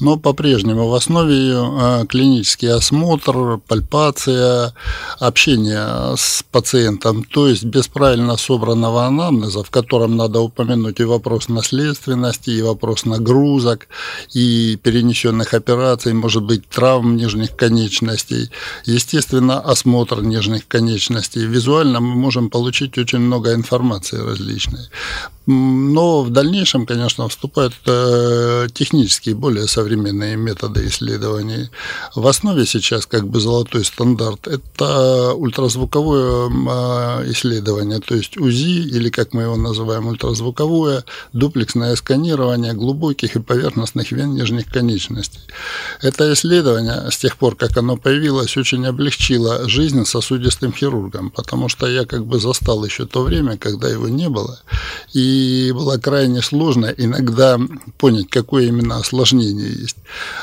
но 0.00 0.16
по-прежнему 0.16 0.88
в 0.88 0.94
основе 0.94 1.34
ее 1.34 1.62
а, 1.62 2.06
клинический 2.06 2.72
осмотр, 2.72 3.58
пальпация, 3.58 4.74
общение 5.18 6.16
с 6.16 6.44
пациентом, 6.50 7.24
то 7.24 7.48
есть 7.48 7.64
без 7.64 7.88
правильно 7.88 8.36
собранного 8.36 9.04
анамнеза, 9.06 9.62
в 9.62 9.70
котором 9.70 10.16
надо 10.16 10.40
упомянуть 10.40 11.00
и 11.00 11.04
вопрос 11.04 11.48
наследственности, 11.48 12.50
и 12.50 12.62
вопрос 12.62 13.04
нагрузок, 13.04 13.88
и 14.32 14.76
перенесенных 14.82 15.54
операций, 15.54 16.12
может 16.12 16.42
быть, 16.42 16.68
травм 16.68 17.16
нижних 17.16 17.56
конечностей, 17.56 18.50
естественно, 18.84 19.60
осмотр 19.60 20.22
нижних 20.22 20.66
конечностей. 20.68 21.46
Визуально 21.46 22.00
мы 22.00 22.14
можем 22.14 22.50
получить 22.50 22.98
очень 22.98 23.20
много 23.20 23.54
информации 23.54 24.18
различной. 24.18 24.88
Но 25.46 26.22
в 26.22 26.30
дальнейшем, 26.30 26.86
конечно, 26.86 27.28
вступают 27.28 27.74
э, 27.86 28.66
технические, 28.72 29.34
более 29.34 29.68
современные 29.68 30.36
методы 30.36 30.86
исследований. 30.86 31.68
В 32.14 32.26
основе 32.26 32.64
сейчас 32.64 33.04
как 33.04 33.28
бы 33.28 33.40
золотой 33.40 33.84
стандарт– 33.84 34.46
это 34.48 35.34
ультразвуковое 35.34 36.48
э, 36.48 37.30
исследование, 37.30 38.00
то 38.00 38.14
есть 38.14 38.38
УЗИ, 38.38 38.88
или 38.96 39.10
как 39.10 39.34
мы 39.34 39.42
его 39.42 39.56
называем, 39.56 40.06
ультразвуковое 40.06 41.04
дуплексное 41.34 41.94
сканирование 41.96 42.72
глубоких 42.72 43.36
и 43.36 43.40
поверхностных 43.40 44.12
вен 44.12 44.34
нижних 44.34 44.72
конечностей. 44.72 45.40
Это 46.00 46.32
исследование, 46.32 47.10
с 47.10 47.18
тех 47.18 47.36
пор, 47.36 47.54
как 47.54 47.76
оно 47.76 47.98
появилось, 47.98 48.56
очень 48.56 48.86
облегчило 48.86 49.68
жизнь 49.68 50.06
сосудистым 50.06 50.72
хирургам, 50.72 51.30
потому 51.30 51.68
что 51.68 51.86
я 51.86 52.06
как 52.06 52.24
бы 52.24 52.40
застал 52.40 52.82
еще 52.82 53.04
то 53.04 53.22
время, 53.22 53.58
когда 53.58 53.90
его 53.90 54.08
не 54.08 54.30
было. 54.30 54.58
И 55.12 55.33
и 55.34 55.72
было 55.72 55.98
крайне 55.98 56.42
сложно 56.42 56.86
иногда 56.96 57.58
понять, 57.98 58.28
какое 58.30 58.66
именно 58.66 58.96
осложнение 58.96 59.68
есть. 59.68 59.96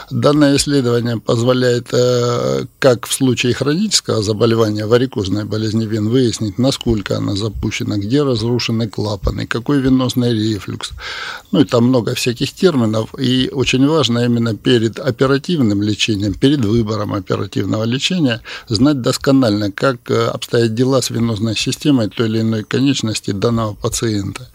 Данное 0.10 0.56
исследование 0.58 1.18
позволяет, 1.18 1.88
э, 1.94 2.66
как 2.80 3.08
в 3.08 3.14
случае 3.14 3.54
хронического 3.54 4.22
заболевания 4.22 4.86
варикозной 4.86 5.46
болезни 5.46 5.86
вен, 5.86 6.10
выяснить, 6.10 6.58
насколько 6.58 7.18
она 7.18 7.36
запущена, 7.36 7.98
где 7.98 8.24
разрушены 8.24 8.88
клапаны, 8.88 9.48
какой 9.48 9.80
венозный 9.80 10.34
рефлюкс. 10.34 10.92
Ну 11.52 11.62
и 11.62 11.66
там 11.66 11.86
много 11.86 12.14
всяких 12.16 12.52
терминов. 12.54 13.14
И 13.20 13.50
очень 13.52 13.88
важно 13.88 14.26
именно 14.26 14.56
перед 14.56 15.00
оперативным 15.00 15.82
лечением, 15.82 16.34
перед 16.34 16.66
выбором 16.66 17.14
оперативного 17.14 17.84
лечения, 17.84 18.42
знать 18.68 19.02
досконально, 19.02 19.72
как 19.72 20.12
э, 20.12 20.28
обстоят 20.28 20.74
дела 20.74 21.02
с 21.02 21.10
венозной 21.10 21.56
системой 21.56 22.10
той 22.10 22.28
или 22.28 22.42
иной 22.42 22.64
конечности 22.64 23.32
данного 23.32 23.74
пациента. 23.74 24.48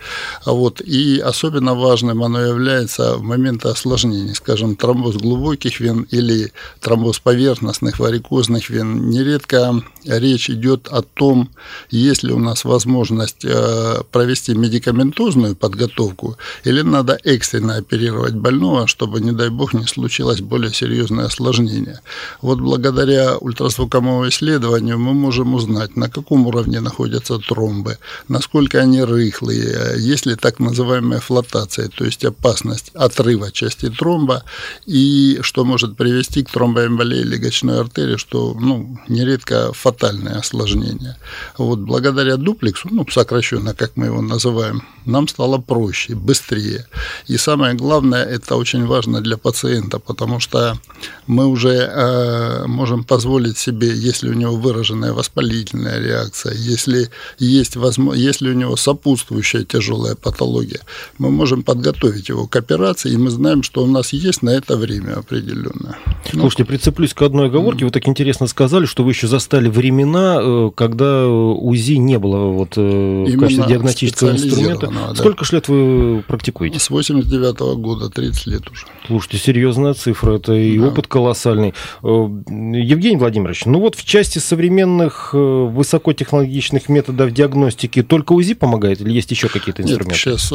Вот. 0.44 0.80
И 0.80 1.18
особенно 1.18 1.74
важным 1.74 2.22
оно 2.22 2.40
является 2.40 3.16
в 3.16 3.22
моменты 3.22 3.68
осложнений, 3.68 4.34
скажем, 4.34 4.76
тромбоз 4.76 5.16
глубоких 5.16 5.80
вен 5.80 6.06
или 6.10 6.52
тромбоз 6.80 7.18
поверхностных 7.18 7.98
варикозных 7.98 8.70
вен. 8.70 9.10
Нередко 9.10 9.82
речь 10.04 10.50
идет 10.50 10.88
о 10.88 11.02
том, 11.02 11.50
есть 11.90 12.22
ли 12.22 12.32
у 12.32 12.38
нас 12.38 12.64
возможность 12.64 13.44
э, 13.44 14.02
провести 14.10 14.54
медикаментозную 14.54 15.56
подготовку 15.56 16.36
или 16.64 16.82
надо 16.82 17.18
экстренно 17.24 17.76
оперировать 17.76 18.34
больного, 18.34 18.86
чтобы, 18.86 19.20
не 19.20 19.32
дай 19.32 19.50
бог, 19.50 19.74
не 19.74 19.86
случилось 19.86 20.40
более 20.40 20.72
серьезное 20.72 21.26
осложнение. 21.26 22.00
Вот 22.42 22.60
благодаря 22.60 23.36
ультразвуковому 23.38 24.28
исследованию 24.28 24.98
мы 24.98 25.14
можем 25.14 25.54
узнать, 25.54 25.96
на 25.96 26.08
каком 26.08 26.46
уровне 26.46 26.80
находятся 26.80 27.38
тромбы, 27.38 27.98
насколько 28.28 28.78
они 28.78 29.02
рыхлые, 29.02 29.98
есть 30.16 30.26
ли 30.26 30.34
так 30.34 30.60
называемая 30.60 31.20
флотация, 31.20 31.88
то 31.88 32.04
есть 32.04 32.24
опасность 32.24 32.90
отрыва 32.94 33.52
части 33.52 33.90
тромба, 33.90 34.44
и 34.86 35.38
что 35.42 35.64
может 35.64 35.96
привести 35.96 36.42
к 36.42 36.50
тромбоэмболии 36.50 37.22
легочной 37.22 37.80
артерии, 37.80 38.16
что 38.16 38.56
ну, 38.58 38.98
нередко 39.08 39.72
фатальное 39.74 40.38
осложнение. 40.38 41.16
Вот 41.58 41.80
благодаря 41.80 42.36
дуплексу, 42.36 42.88
ну, 42.90 43.04
сокращенно, 43.10 43.74
как 43.74 43.96
мы 43.96 44.06
его 44.06 44.22
называем, 44.22 44.82
нам 45.04 45.28
стало 45.28 45.58
проще, 45.58 46.14
быстрее. 46.14 46.86
И 47.28 47.36
самое 47.36 47.74
главное, 47.74 48.24
это 48.24 48.56
очень 48.56 48.86
важно 48.86 49.20
для 49.20 49.36
пациента, 49.36 49.98
потому 49.98 50.40
что 50.40 50.78
мы 51.26 51.46
уже 51.46 51.74
э, 51.74 52.66
можем 52.66 53.04
позволить 53.04 53.58
себе, 53.58 53.88
если 53.94 54.30
у 54.30 54.34
него 54.34 54.56
выраженная 54.56 55.12
воспалительная 55.12 56.00
реакция, 56.00 56.54
если 56.54 57.10
есть 57.38 57.76
возможно, 57.76 58.18
если 58.18 58.50
у 58.50 58.54
него 58.54 58.76
сопутствующая 58.76 59.64
тяжелая 59.64 60.05
патология, 60.14 60.80
мы 61.18 61.30
можем 61.30 61.62
подготовить 61.62 62.28
его 62.28 62.46
к 62.46 62.56
операции, 62.56 63.12
и 63.12 63.16
мы 63.16 63.30
знаем, 63.30 63.62
что 63.62 63.82
у 63.82 63.86
нас 63.86 64.12
есть 64.12 64.42
на 64.42 64.50
это 64.50 64.76
время 64.76 65.18
определенное. 65.18 65.98
Ну, 66.32 66.40
Слушайте, 66.40 66.64
прицеплюсь 66.64 67.14
к 67.14 67.22
одной 67.22 67.46
оговорке. 67.46 67.84
Вы 67.84 67.90
так 67.90 68.06
интересно 68.08 68.46
сказали, 68.46 68.86
что 68.86 69.04
вы 69.04 69.12
еще 69.12 69.26
застали 69.26 69.68
времена, 69.68 70.38
э, 70.40 70.70
когда 70.74 71.26
УЗИ 71.28 71.94
не 71.94 72.18
было 72.18 72.50
вот 72.50 72.74
э, 72.76 72.80
в 72.80 73.38
качестве 73.38 73.66
диагностического 73.68 74.30
инструмента. 74.32 74.88
Да. 74.88 75.14
Сколько 75.14 75.44
ж 75.44 75.52
лет 75.52 75.68
вы 75.68 76.24
практикуете? 76.26 76.78
С 76.78 76.90
89 76.90 77.56
-го 77.56 77.76
года, 77.76 78.10
30 78.10 78.46
лет 78.46 78.70
уже. 78.70 78.86
Слушайте, 79.06 79.38
серьезная 79.38 79.94
цифра, 79.94 80.36
это 80.36 80.52
и 80.52 80.78
да. 80.78 80.88
опыт 80.88 81.06
колоссальный. 81.06 81.74
Э, 82.02 82.06
Евгений 82.06 83.16
Владимирович, 83.16 83.64
ну 83.66 83.80
вот 83.80 83.94
в 83.94 84.04
части 84.04 84.38
современных 84.38 85.30
высокотехнологичных 85.32 86.88
методов 86.88 87.32
диагностики 87.32 88.02
только 88.02 88.32
УЗИ 88.32 88.54
помогает 88.54 89.00
или 89.00 89.10
есть 89.10 89.30
еще 89.30 89.48
какие-то 89.48 89.82
инструменты? 89.82 89.95
Нет, 90.04 90.16
сейчас 90.16 90.52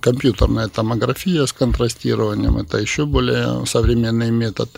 компьютерная 0.00 0.68
томография 0.68 1.46
с 1.46 1.52
контрастированием, 1.52 2.58
это 2.58 2.78
еще 2.78 3.06
более 3.06 3.64
современный 3.66 4.30
метод. 4.30 4.68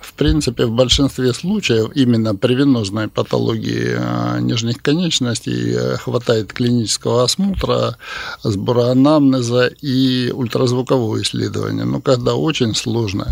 В 0.00 0.12
принципе, 0.14 0.66
в 0.66 0.72
большинстве 0.72 1.32
случаев 1.32 1.90
именно 1.94 2.34
при 2.34 2.54
венозной 2.54 3.08
патологии 3.08 3.96
э, 3.96 4.40
нижних 4.40 4.82
конечностей 4.82 5.74
э, 5.74 5.96
хватает 5.96 6.52
клинического 6.52 7.24
осмотра, 7.24 7.96
сбора 8.42 8.90
анамнеза 8.90 9.66
и 9.66 10.30
ультразвукового 10.32 11.22
исследования. 11.22 11.84
Но 11.84 12.00
когда 12.00 12.34
очень 12.34 12.74
сложно, 12.74 13.28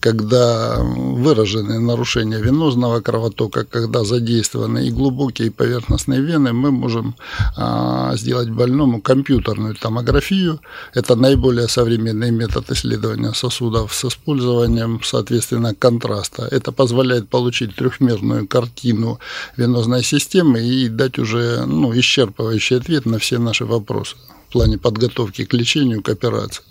когда 0.00 0.78
выражены 0.80 1.78
нарушения 1.78 2.38
венозного 2.38 3.00
кровотока, 3.00 3.64
когда 3.64 4.04
задействованы 4.04 4.86
и 4.86 4.90
глубокие 4.90 5.48
и 5.48 5.50
поверхностные 5.50 6.20
вены, 6.20 6.52
мы 6.52 6.70
можем 6.70 7.14
а, 7.56 8.16
сделать 8.16 8.50
больному 8.50 9.00
компьютерную 9.50 9.74
томографию. 9.74 10.60
Это 10.94 11.16
наиболее 11.16 11.68
современный 11.68 12.30
метод 12.30 12.70
исследования 12.70 13.34
сосудов 13.34 13.92
с 13.92 14.04
использованием, 14.04 15.00
соответственно, 15.02 15.74
контраста. 15.74 16.48
Это 16.50 16.72
позволяет 16.72 17.28
получить 17.28 17.74
трехмерную 17.76 18.46
картину 18.46 19.18
венозной 19.56 20.02
системы 20.04 20.60
и 20.60 20.88
дать 20.88 21.18
уже 21.18 21.64
ну, 21.66 21.92
исчерпывающий 21.92 22.76
ответ 22.76 23.06
на 23.06 23.18
все 23.18 23.38
наши 23.38 23.64
вопросы 23.64 24.16
в 24.48 24.52
плане 24.52 24.78
подготовки 24.78 25.44
к 25.44 25.54
лечению, 25.54 26.02
к 26.02 26.08
операции. 26.08 26.62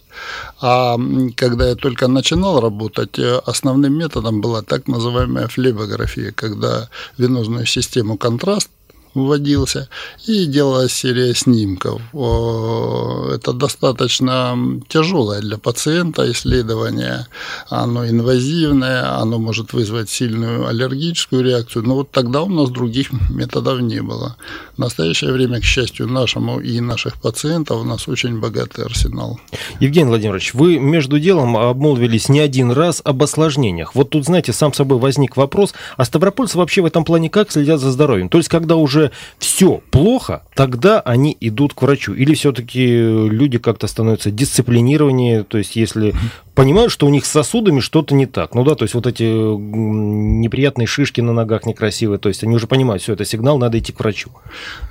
А 0.61 0.97
когда 1.35 1.69
я 1.69 1.75
только 1.75 2.07
начинал 2.07 2.59
работать, 2.59 3.19
э, 3.19 3.41
основным 3.45 3.93
методом 3.93 4.41
была 4.41 4.61
так 4.61 4.87
называемая 4.87 5.47
флебография, 5.47 6.31
когда 6.31 6.89
венозную 7.17 7.65
систему 7.65 8.17
контраст 8.17 8.69
вводился, 9.13 9.89
и 10.25 10.45
делалась 10.45 10.93
серия 10.93 11.33
снимков. 11.33 12.01
Это 12.13 13.53
достаточно 13.53 14.57
тяжелое 14.87 15.41
для 15.41 15.57
пациента 15.57 16.31
исследование. 16.31 17.27
Оно 17.69 18.07
инвазивное, 18.07 19.17
оно 19.19 19.39
может 19.39 19.73
вызвать 19.73 20.09
сильную 20.09 20.67
аллергическую 20.67 21.43
реакцию, 21.43 21.85
но 21.85 21.95
вот 21.95 22.11
тогда 22.11 22.41
у 22.43 22.49
нас 22.49 22.69
других 22.69 23.11
методов 23.29 23.81
не 23.81 24.01
было. 24.01 24.35
В 24.75 24.79
настоящее 24.79 25.31
время, 25.31 25.59
к 25.59 25.63
счастью, 25.63 26.07
нашему 26.07 26.59
и 26.59 26.79
наших 26.79 27.19
пациентов 27.21 27.81
у 27.81 27.83
нас 27.83 28.07
очень 28.07 28.39
богатый 28.39 28.85
арсенал. 28.85 29.39
Евгений 29.79 30.07
Владимирович, 30.07 30.53
вы 30.53 30.79
между 30.79 31.19
делом 31.19 31.57
обмолвились 31.57 32.29
не 32.29 32.39
один 32.39 32.71
раз 32.71 33.01
об 33.03 33.23
осложнениях. 33.23 33.95
Вот 33.95 34.09
тут, 34.11 34.25
знаете, 34.25 34.53
сам 34.53 34.73
собой 34.73 34.99
возник 34.99 35.37
вопрос, 35.37 35.73
а 35.97 36.05
ставропольцы 36.05 36.57
вообще 36.57 36.81
в 36.81 36.85
этом 36.85 37.03
плане 37.03 37.29
как 37.29 37.51
следят 37.51 37.79
за 37.79 37.91
здоровьем? 37.91 38.29
То 38.29 38.37
есть, 38.37 38.49
когда 38.49 38.75
уже 38.75 38.98
уже 38.99 39.11
все 39.39 39.81
плохо, 39.91 40.43
тогда 40.55 40.99
они 40.99 41.35
идут 41.39 41.73
к 41.73 41.81
врачу. 41.81 42.13
Или 42.13 42.33
все-таки 42.33 42.85
люди 43.29 43.57
как-то 43.57 43.87
становятся 43.87 44.31
дисциплинированнее, 44.31 45.43
то 45.43 45.57
есть 45.57 45.75
если 45.75 46.13
понимают, 46.55 46.91
что 46.91 47.07
у 47.07 47.09
них 47.09 47.25
с 47.25 47.31
сосудами 47.31 47.79
что-то 47.79 48.13
не 48.13 48.25
так. 48.25 48.53
Ну 48.53 48.63
да, 48.63 48.75
то 48.75 48.83
есть 48.83 48.93
вот 48.93 49.07
эти 49.07 49.23
неприятные 49.23 50.87
шишки 50.87 51.21
на 51.21 51.33
ногах 51.33 51.65
некрасивые, 51.65 52.19
то 52.19 52.29
есть 52.29 52.43
они 52.43 52.55
уже 52.55 52.67
понимают, 52.67 53.01
все, 53.01 53.13
это 53.13 53.25
сигнал, 53.25 53.57
надо 53.57 53.79
идти 53.79 53.93
к 53.93 53.99
врачу. 53.99 54.29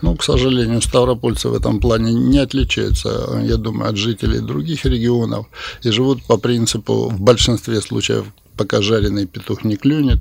Ну, 0.03 0.17
к 0.17 0.25
сожалению, 0.25 0.81
ставропольцы 0.81 1.49
в 1.49 1.55
этом 1.55 1.81
плане 1.81 2.13
не 2.13 2.39
отличаются, 2.39 3.43
я 3.45 3.57
думаю, 3.57 3.91
от 3.91 3.97
жителей 3.97 4.41
других 4.41 4.85
регионов 4.87 5.47
и 5.83 5.91
живут 5.91 6.23
по 6.25 6.39
принципу 6.39 7.11
в 7.11 7.21
большинстве 7.21 7.81
случаев, 7.81 8.25
пока 8.57 8.81
жареный 8.81 9.27
петух 9.27 9.65
не 9.65 9.77
клюнет, 9.77 10.19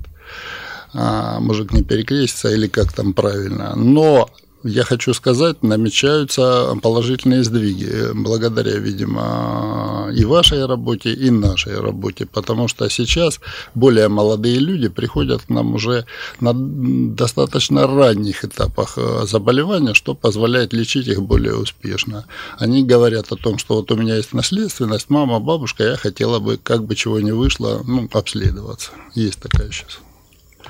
мужик 0.92 1.72
не 1.72 1.82
перекрестится 1.82 2.48
или 2.50 2.66
как 2.66 2.92
там 2.92 3.12
правильно. 3.12 3.74
Но 3.76 4.28
я 4.64 4.82
хочу 4.82 5.14
сказать, 5.14 5.62
намечаются 5.62 6.76
положительные 6.82 7.44
сдвиги, 7.44 8.12
благодаря, 8.12 8.76
видимо, 8.78 10.10
и 10.14 10.24
вашей 10.24 10.66
работе, 10.66 11.12
и 11.12 11.30
нашей 11.30 11.80
работе, 11.80 12.26
потому 12.26 12.66
что 12.68 12.88
сейчас 12.90 13.40
более 13.74 14.08
молодые 14.08 14.58
люди 14.58 14.88
приходят 14.88 15.42
к 15.42 15.48
нам 15.48 15.74
уже 15.74 16.06
на 16.40 16.52
достаточно 16.54 17.86
ранних 17.86 18.44
этапах 18.44 18.94
э, 18.96 19.26
заболевания, 19.26 19.94
что 19.94 20.14
позволяет 20.14 20.72
лечить 20.72 21.06
их 21.06 21.22
более 21.22 21.54
успешно. 21.54 22.24
Они 22.58 22.82
говорят 22.82 23.30
о 23.30 23.36
том, 23.36 23.58
что 23.58 23.76
вот 23.76 23.92
у 23.92 23.96
меня 23.96 24.16
есть 24.16 24.32
наследственность, 24.32 25.08
мама, 25.08 25.38
бабушка, 25.38 25.84
я 25.84 25.96
хотела 25.96 26.40
бы, 26.40 26.58
как 26.58 26.84
бы 26.84 26.96
чего 26.96 27.20
ни 27.20 27.30
вышло, 27.30 27.82
ну, 27.86 28.08
обследоваться. 28.12 28.90
Есть 29.14 29.40
такая 29.40 29.70
сейчас. 29.70 30.00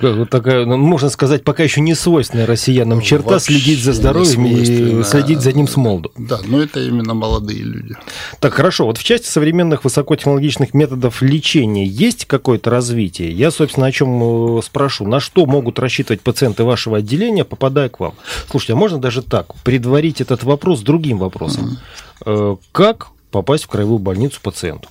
Вот 0.00 0.30
такая, 0.30 0.64
ну, 0.64 0.76
можно 0.76 1.10
сказать, 1.10 1.44
пока 1.44 1.62
еще 1.62 1.80
не 1.80 1.94
свойственная 1.94 2.46
россиянам 2.46 3.00
черта 3.00 3.30
Вообще 3.30 3.54
следить 3.54 3.82
за 3.82 3.92
здоровьем 3.92 4.46
и 4.46 5.02
следить 5.02 5.40
за 5.40 5.52
ним 5.52 5.66
с 5.66 5.76
молоду. 5.76 6.12
Да, 6.16 6.40
но 6.46 6.62
это 6.62 6.80
именно 6.80 7.14
молодые 7.14 7.62
люди. 7.62 7.96
Так, 8.40 8.54
хорошо. 8.54 8.86
Вот 8.86 8.98
в 8.98 9.04
части 9.04 9.26
современных 9.26 9.84
высокотехнологичных 9.84 10.74
методов 10.74 11.22
лечения 11.22 11.84
есть 11.84 12.26
какое-то 12.26 12.70
развитие? 12.70 13.32
Я, 13.32 13.50
собственно, 13.50 13.86
о 13.86 13.92
чем 13.92 14.58
э, 14.58 14.62
спрошу. 14.62 15.06
На 15.06 15.20
что 15.20 15.46
могут 15.46 15.78
рассчитывать 15.78 16.20
пациенты 16.20 16.64
вашего 16.64 16.98
отделения, 16.98 17.44
попадая 17.44 17.88
к 17.88 18.00
вам? 18.00 18.14
Слушайте, 18.50 18.74
а 18.74 18.76
можно 18.76 18.98
даже 18.98 19.22
так, 19.22 19.54
предварить 19.62 20.20
этот 20.20 20.44
вопрос 20.44 20.80
другим 20.80 21.18
вопросом? 21.18 21.78
Mm-hmm. 22.24 22.58
Как 22.72 23.08
попасть 23.30 23.64
в 23.64 23.68
краевую 23.68 23.98
больницу 23.98 24.40
пациенту? 24.42 24.88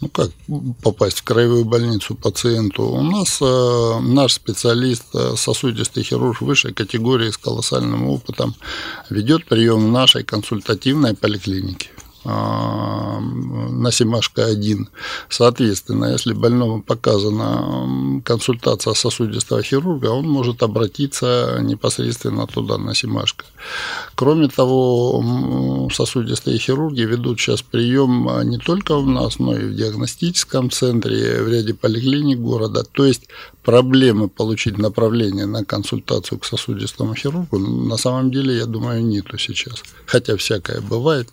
Ну 0.00 0.08
как 0.08 0.30
попасть 0.82 1.18
в 1.18 1.24
краевую 1.24 1.64
больницу 1.66 2.14
пациенту? 2.14 2.84
У 2.84 3.02
нас 3.02 3.38
э, 3.42 4.00
наш 4.00 4.32
специалист, 4.32 5.04
э, 5.14 5.34
сосудистый 5.36 6.02
хирург 6.02 6.40
высшей 6.40 6.72
категории 6.72 7.30
с 7.30 7.36
колоссальным 7.36 8.08
опытом, 8.08 8.54
ведет 9.10 9.44
прием 9.44 9.88
в 9.88 9.92
нашей 9.92 10.24
консультативной 10.24 11.14
поликлинике. 11.14 11.90
А, 12.22 13.18
на 13.20 13.90
Семашко 13.92 14.44
1. 14.44 14.88
Соответственно, 15.30 16.12
если 16.12 16.34
больному 16.34 16.82
показана 16.82 18.20
консультация 18.24 18.92
сосудистого 18.92 19.62
хирурга, 19.62 20.08
он 20.08 20.28
может 20.28 20.62
обратиться 20.62 21.58
непосредственно 21.62 22.46
туда, 22.46 22.76
на 22.76 22.94
Семашко. 22.94 23.46
Кроме 24.14 24.48
того, 24.48 25.88
сосудистые 25.92 26.58
хирурги 26.58 27.02
ведут 27.02 27.40
сейчас 27.40 27.62
прием 27.62 28.28
не 28.48 28.58
только 28.58 28.92
у 28.92 29.06
нас, 29.06 29.38
но 29.38 29.56
и 29.56 29.64
в 29.64 29.74
диагностическом 29.74 30.70
центре, 30.70 31.42
в 31.42 31.48
ряде 31.48 31.72
поликлиник 31.72 32.38
города. 32.38 32.84
То 32.84 33.06
есть 33.06 33.28
проблемы 33.62 34.28
получить 34.28 34.78
направление 34.78 35.46
на 35.46 35.64
консультацию 35.64 36.38
к 36.38 36.44
сосудистому 36.44 37.14
хирургу 37.14 37.58
на 37.58 37.96
самом 37.96 38.30
деле, 38.30 38.56
я 38.56 38.66
думаю, 38.66 39.04
нету 39.04 39.38
сейчас. 39.38 39.82
Хотя 40.06 40.36
всякое 40.36 40.80
бывает. 40.80 41.28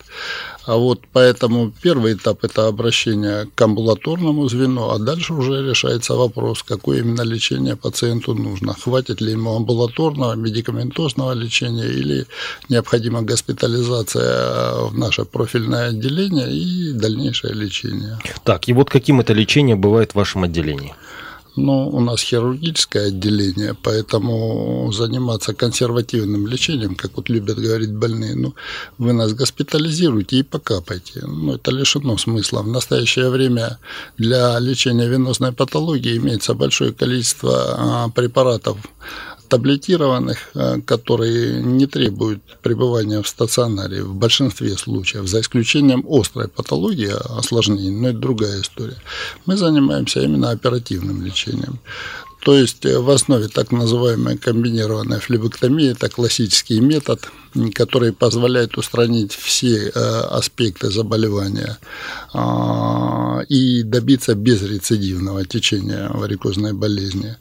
А 0.66 0.76
вот 0.76 1.00
поэтому 1.12 1.72
первый 1.82 2.12
этап– 2.12 2.38
это 2.44 2.66
обращение 2.66 3.48
к 3.54 3.62
амбулаторному 3.62 4.48
звену, 4.48 4.90
а 4.90 4.98
дальше 4.98 5.32
уже 5.32 5.62
решается 5.70 6.14
вопрос, 6.14 6.62
какое 6.62 6.98
именно 6.98 7.22
лечение 7.22 7.76
пациенту 7.76 8.34
нужно. 8.34 8.74
Хватит 8.74 9.20
ли 9.20 9.32
ему 9.32 9.56
амбулаторного, 9.56 10.34
медикаментозного 10.34 11.32
лечения 11.32 11.88
или 11.88 12.26
необходима 12.68 13.22
госпитализация 13.22 14.74
в 14.88 14.98
наше 14.98 15.24
профильное 15.24 15.88
отделение 15.88 16.52
и 16.52 16.92
дальнейшее 16.92 17.54
лечение. 17.54 18.18
Так, 18.44 18.68
и 18.68 18.72
вот 18.72 18.90
каким 18.90 19.20
это 19.20 19.32
лечение 19.32 19.76
бывает 19.76 20.12
в 20.12 20.16
вашем 20.16 20.44
отделении? 20.44 20.94
Ну, 21.58 21.88
у 21.88 22.00
нас 22.00 22.22
хирургическое 22.22 23.08
отделение, 23.08 23.74
поэтому 23.74 24.92
заниматься 24.92 25.54
консервативным 25.54 26.46
лечением, 26.46 26.94
как 26.94 27.16
вот 27.16 27.28
любят 27.28 27.58
говорить 27.58 27.92
больные, 27.92 28.36
ну, 28.36 28.54
вы 28.98 29.12
нас 29.12 29.34
госпитализируете 29.34 30.36
и 30.36 30.42
покапайте. 30.44 31.20
Ну, 31.26 31.54
это 31.54 31.72
лишено 31.72 32.16
смысла. 32.16 32.62
В 32.62 32.68
настоящее 32.68 33.28
время 33.30 33.78
для 34.18 34.60
лечения 34.60 35.08
венозной 35.08 35.52
патологии 35.52 36.16
имеется 36.16 36.54
большое 36.54 36.92
количество 36.92 37.74
а, 37.78 38.08
препаратов 38.08 38.78
таблетированных, 39.48 40.50
э, 40.54 40.80
которые 40.84 41.62
не 41.62 41.86
требуют 41.86 42.42
пребывания 42.62 43.22
в 43.22 43.28
стационаре 43.28 44.02
в 44.02 44.14
большинстве 44.14 44.76
случаев, 44.76 45.28
за 45.28 45.40
исключением 45.40 46.04
острой 46.08 46.48
патологии, 46.48 47.12
осложнений, 47.38 47.90
но 47.90 48.08
это 48.08 48.18
другая 48.18 48.60
история. 48.60 48.96
Мы 49.46 49.56
занимаемся 49.56 50.20
именно 50.20 50.50
оперативным 50.50 51.24
лечением. 51.24 51.80
То 52.44 52.54
есть 52.54 52.86
э, 52.86 52.98
в 52.98 53.10
основе 53.10 53.48
так 53.48 53.72
называемая 53.72 54.36
комбинированная 54.36 55.18
флебоктомия– 55.18 55.90
это 55.92 56.08
классический 56.08 56.80
метод, 56.80 57.28
который 57.74 58.12
позволяет 58.12 58.78
устранить 58.78 59.32
все 59.32 59.88
э, 59.88 59.90
аспекты 59.90 60.90
заболевания 60.90 61.78
а, 62.32 63.40
и 63.48 63.82
добиться 63.82 64.34
безрецидивного 64.34 65.44
течения 65.44 66.08
варикозной 66.10 66.72
болезни. 66.72 67.36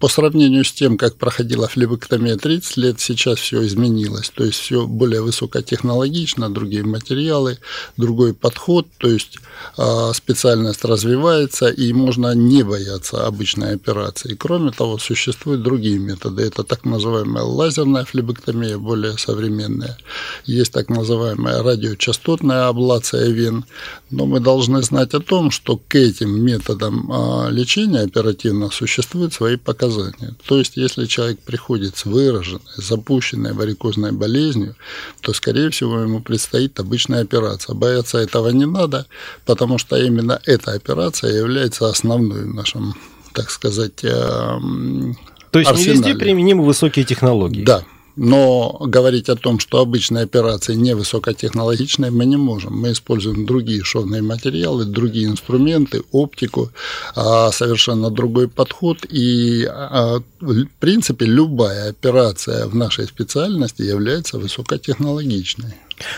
По 0.00 0.08
сравнению 0.08 0.64
с 0.64 0.72
тем, 0.72 0.96
как 0.96 1.16
проходила 1.16 1.68
флебоктомия 1.68 2.36
30 2.36 2.76
лет, 2.76 3.00
сейчас 3.00 3.38
все 3.38 3.64
изменилось. 3.66 4.30
То 4.30 4.44
есть 4.44 4.58
все 4.58 4.86
более 4.86 5.22
высокотехнологично, 5.22 6.50
другие 6.50 6.84
материалы, 6.84 7.58
другой 7.96 8.34
подход. 8.34 8.86
То 8.98 9.08
есть 9.08 9.38
а, 9.76 10.12
специальность 10.12 10.84
развивается, 10.84 11.68
и 11.68 11.92
можно 11.92 12.34
не 12.34 12.62
бояться 12.62 13.26
обычной 13.26 13.74
операции. 13.74 14.34
Кроме 14.34 14.70
того, 14.70 14.98
существуют 14.98 15.62
другие 15.62 15.98
методы. 15.98 16.42
Это 16.42 16.64
так 16.64 16.84
называемая 16.84 17.44
лазерная 17.44 18.04
флебоктомия, 18.04 18.78
более 18.78 19.18
современная. 19.18 19.98
Есть 20.46 20.72
так 20.72 20.88
называемая 20.88 21.62
радиочастотная 21.62 22.68
аблация 22.68 23.28
вен. 23.28 23.64
Но 24.10 24.26
мы 24.26 24.40
должны 24.40 24.82
знать 24.82 25.14
о 25.14 25.20
том, 25.20 25.50
что 25.50 25.76
к 25.76 25.94
этим 25.94 26.44
методам 26.44 27.10
а, 27.12 27.48
лечения 27.50 28.00
оперативно 28.00 28.70
существуют 28.70 29.34
свои 29.34 29.56
показания. 29.62 30.34
То 30.46 30.58
есть, 30.58 30.76
если 30.76 31.06
человек 31.06 31.40
приходит 31.40 31.96
с 31.96 32.04
выраженной, 32.04 32.60
запущенной 32.76 33.52
варикозной 33.52 34.12
болезнью, 34.12 34.76
то, 35.20 35.32
скорее 35.32 35.70
всего, 35.70 36.00
ему 36.00 36.20
предстоит 36.20 36.78
обычная 36.80 37.22
операция. 37.22 37.74
Бояться 37.74 38.18
этого 38.18 38.48
не 38.50 38.66
надо, 38.66 39.06
потому 39.44 39.78
что 39.78 39.96
именно 39.96 40.40
эта 40.44 40.72
операция 40.72 41.36
является 41.36 41.88
основной 41.88 42.44
в 42.44 42.54
нашем, 42.54 42.94
так 43.32 43.50
сказать, 43.50 44.04
эм, 44.04 45.16
то 45.50 45.58
есть 45.58 45.70
арсенале. 45.70 45.92
не 45.92 45.98
везде 45.98 46.14
применимы 46.14 46.64
высокие 46.64 47.04
технологии. 47.04 47.64
Да, 47.64 47.84
но 48.18 48.76
говорить 48.80 49.28
о 49.28 49.36
том, 49.36 49.60
что 49.60 49.78
обычные 49.78 50.24
операции 50.24 50.74
не 50.74 50.94
высокотехнологичные, 50.94 52.10
мы 52.10 52.26
не 52.26 52.36
можем. 52.36 52.76
Мы 52.76 52.92
используем 52.92 53.46
другие 53.46 53.84
шовные 53.84 54.22
материалы, 54.22 54.84
другие 54.84 55.28
инструменты, 55.28 56.02
оптику, 56.10 56.70
а, 57.14 57.52
совершенно 57.52 58.10
другой 58.10 58.48
подход. 58.48 59.06
И, 59.08 59.64
а, 59.70 60.18
в 60.40 60.66
принципе, 60.80 61.26
любая 61.26 61.90
операция 61.90 62.66
в 62.66 62.74
нашей 62.74 63.06
специальности 63.06 63.82
является 63.82 64.38
высокотехнологичной. 64.38 65.74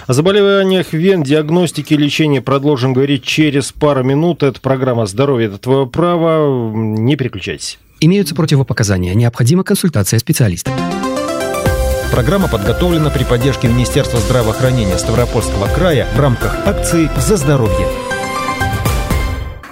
О 0.06 0.12
заболеваниях 0.14 0.94
вен, 0.94 1.22
диагностике 1.22 1.96
и 1.96 1.98
лечении 1.98 2.38
продолжим 2.38 2.94
говорить 2.94 3.24
через 3.24 3.72
пару 3.72 4.02
минут. 4.04 4.42
Это 4.42 4.58
программа 4.60 5.06
«Здоровье– 5.06 5.48
это 5.48 5.58
твое 5.58 5.86
право». 5.86 6.74
Не 6.74 7.16
переключайтесь. 7.16 7.78
Имеются 8.00 8.34
противопоказания. 8.34 9.12
Необходима 9.12 9.64
консультация 9.64 10.18
специалиста. 10.18 10.72
Программа 12.10 12.48
подготовлена 12.48 13.10
при 13.10 13.24
поддержке 13.24 13.68
Министерства 13.68 14.18
здравоохранения 14.18 14.98
Ставропольского 14.98 15.66
края 15.68 16.08
в 16.14 16.18
рамках 16.20 16.66
акции 16.66 17.10
«За 17.16 17.36
здоровье». 17.36 18.09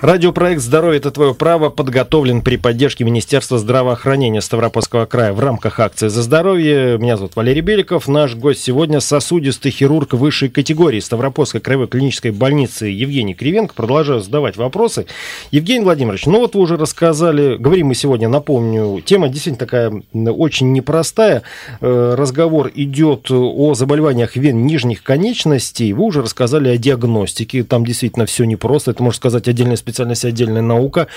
Радиопроект 0.01 0.63
«Здоровье– 0.63 0.99
это 1.01 1.11
твое 1.11 1.35
право» 1.35 1.71
подготовлен 1.71 2.43
при 2.43 2.57
поддержке 2.57 3.03
Министерства 3.03 3.59
здравоохранения 3.59 4.41
Ставропольского 4.41 5.07
края 5.07 5.33
в 5.33 5.41
рамках 5.41 5.81
акции 5.81 6.07
«За 6.07 6.23
здоровье». 6.23 6.99
Меня 6.99 7.17
зовут 7.17 7.35
Валерий 7.35 7.63
Беликов. 7.63 8.07
Наш 8.07 8.37
гость 8.37 8.63
сегодня– 8.63 9.01
сосудистый 9.01 9.73
хирург 9.73 10.13
высшей 10.13 10.51
категории 10.51 11.01
Ставропольской 11.01 11.61
краевой 11.61 11.89
клинической 11.89 12.31
больницы 12.31 12.87
Евгений 12.87 13.35
Кривенко. 13.35 13.75
Продолжаю 13.75 14.21
задавать 14.21 14.57
вопросы. 14.57 15.07
Евгений 15.51 15.83
Владимирович, 15.83 16.27
ну 16.27 16.39
вот 16.39 16.55
вы 16.55 16.61
уже 16.61 16.77
рассказали, 16.77 17.57
говорим 17.57 17.89
мы 17.89 17.97
сегодня, 17.97 18.29
напомню, 18.29 19.01
тема 19.05 19.29
действительно 19.29 19.59
такая 19.59 20.03
очень 20.15 20.71
непростая. 20.73 21.43
Э, 21.81 22.15
разговор 22.17 22.71
идет 22.73 23.33
о 23.33 23.75
заболеваниях 23.75 24.37
вен 24.37 24.65
нижних 24.65 25.03
конечностей. 25.03 25.93
Вы 25.93 26.05
уже 26.05 26.23
рассказали 26.23 26.69
о 26.69 26.79
диагностике. 26.79 27.65
Там 27.65 27.85
действительно 27.85 28.27
все 28.27 28.45
непросто. 28.45 28.93
Это, 28.93 29.03
можно 29.03 29.17
сказать, 29.17 29.49
отдельная 29.49 29.75
специальность, 29.89 30.25
отдельная 30.25 30.63
наука. 30.63 31.09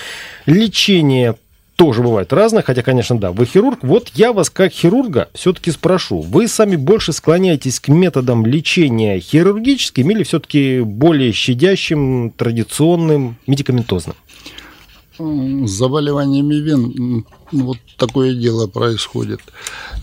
Лечение 0.46 1.36
тоже 1.76 2.04
бывает 2.04 2.32
разное, 2.32 2.62
хотя, 2.62 2.84
конечно, 2.84 3.20
да, 3.20 3.32
вы 3.32 3.46
хирург. 3.46 3.80
Вот 3.82 4.10
я 4.14 4.34
вас 4.34 4.50
как 4.50 4.72
хирурга 4.72 5.30
все-таки 5.34 5.72
спрошу, 5.72 6.22
вы 6.22 6.48
сами 6.48 6.76
больше 6.76 7.12
склоняетесь 7.12 7.80
к 7.80 7.88
методам 7.88 8.46
лечения 8.46 9.20
хирургическим 9.20 10.12
или 10.12 10.24
все-таки 10.24 10.82
более 10.82 11.32
щадящим, 11.32 12.32
традиционным, 12.38 13.38
медикаментозным? 13.48 14.16
С 15.18 15.72
заболеваниями 15.72 16.56
вен 16.56 17.26
вот 17.52 17.78
такое 17.98 18.34
дело 18.34 18.68
происходит. 18.68 19.40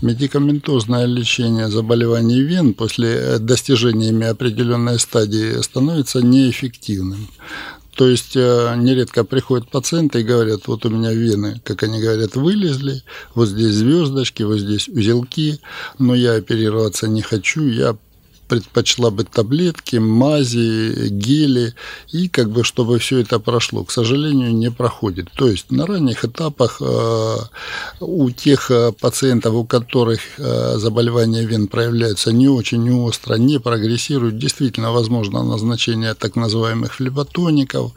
Медикаментозное 0.01 1.05
лечение 1.05 1.69
заболеваний 1.69 2.41
вен 2.41 2.73
после 2.73 3.39
достижения 3.39 4.09
ими 4.09 4.27
определенной 4.27 4.99
стадии 4.99 5.61
становится 5.61 6.21
неэффективным. 6.21 7.27
То 7.99 8.07
есть 8.07 8.37
э, 8.37 8.75
нередко 8.77 9.25
приходят 9.25 9.69
пациенты 9.69 10.21
и 10.21 10.23
говорят, 10.23 10.67
вот 10.67 10.85
у 10.85 10.89
меня 10.89 11.11
вены, 11.11 11.59
как 11.65 11.83
они 11.83 11.99
говорят, 11.99 12.37
вылезли, 12.37 13.03
вот 13.35 13.49
здесь 13.49 13.73
звездочки, 13.73 14.41
вот 14.43 14.59
здесь 14.59 14.87
узелки, 14.87 15.59
но 15.97 16.15
я 16.15 16.35
оперироваться 16.35 17.09
не 17.09 17.21
хочу, 17.21 17.67
я 17.67 17.97
предпочла 18.49 19.11
бы 19.11 19.23
таблетки, 19.23 19.97
мази, 19.97 21.07
гели, 21.09 21.75
и 22.11 22.27
как 22.27 22.49
бы 22.49 22.63
чтобы 22.63 22.97
все 22.99 23.19
это 23.19 23.39
прошло. 23.39 23.83
К 23.83 23.91
сожалению, 23.91 24.53
не 24.53 24.71
проходит. 24.71 25.29
То 25.35 25.47
есть 25.47 25.71
на 25.71 25.85
ранних 25.85 26.25
этапах 26.25 26.81
э, 26.81 27.35
у 27.99 28.31
тех 28.31 28.71
э, 28.71 28.91
пациентов, 28.91 29.53
у 29.53 29.65
которых 29.65 30.19
э, 30.37 30.77
заболевания 30.77 31.45
вен 31.45 31.67
проявляются 31.67 32.31
не 32.33 32.49
очень 32.49 32.91
остро, 32.91 33.35
не 33.35 33.59
прогрессируют, 33.59 34.37
действительно 34.37 34.91
возможно 34.91 35.43
назначение 35.43 36.13
так 36.15 36.35
называемых 36.35 36.95
флеботоников, 36.95 37.91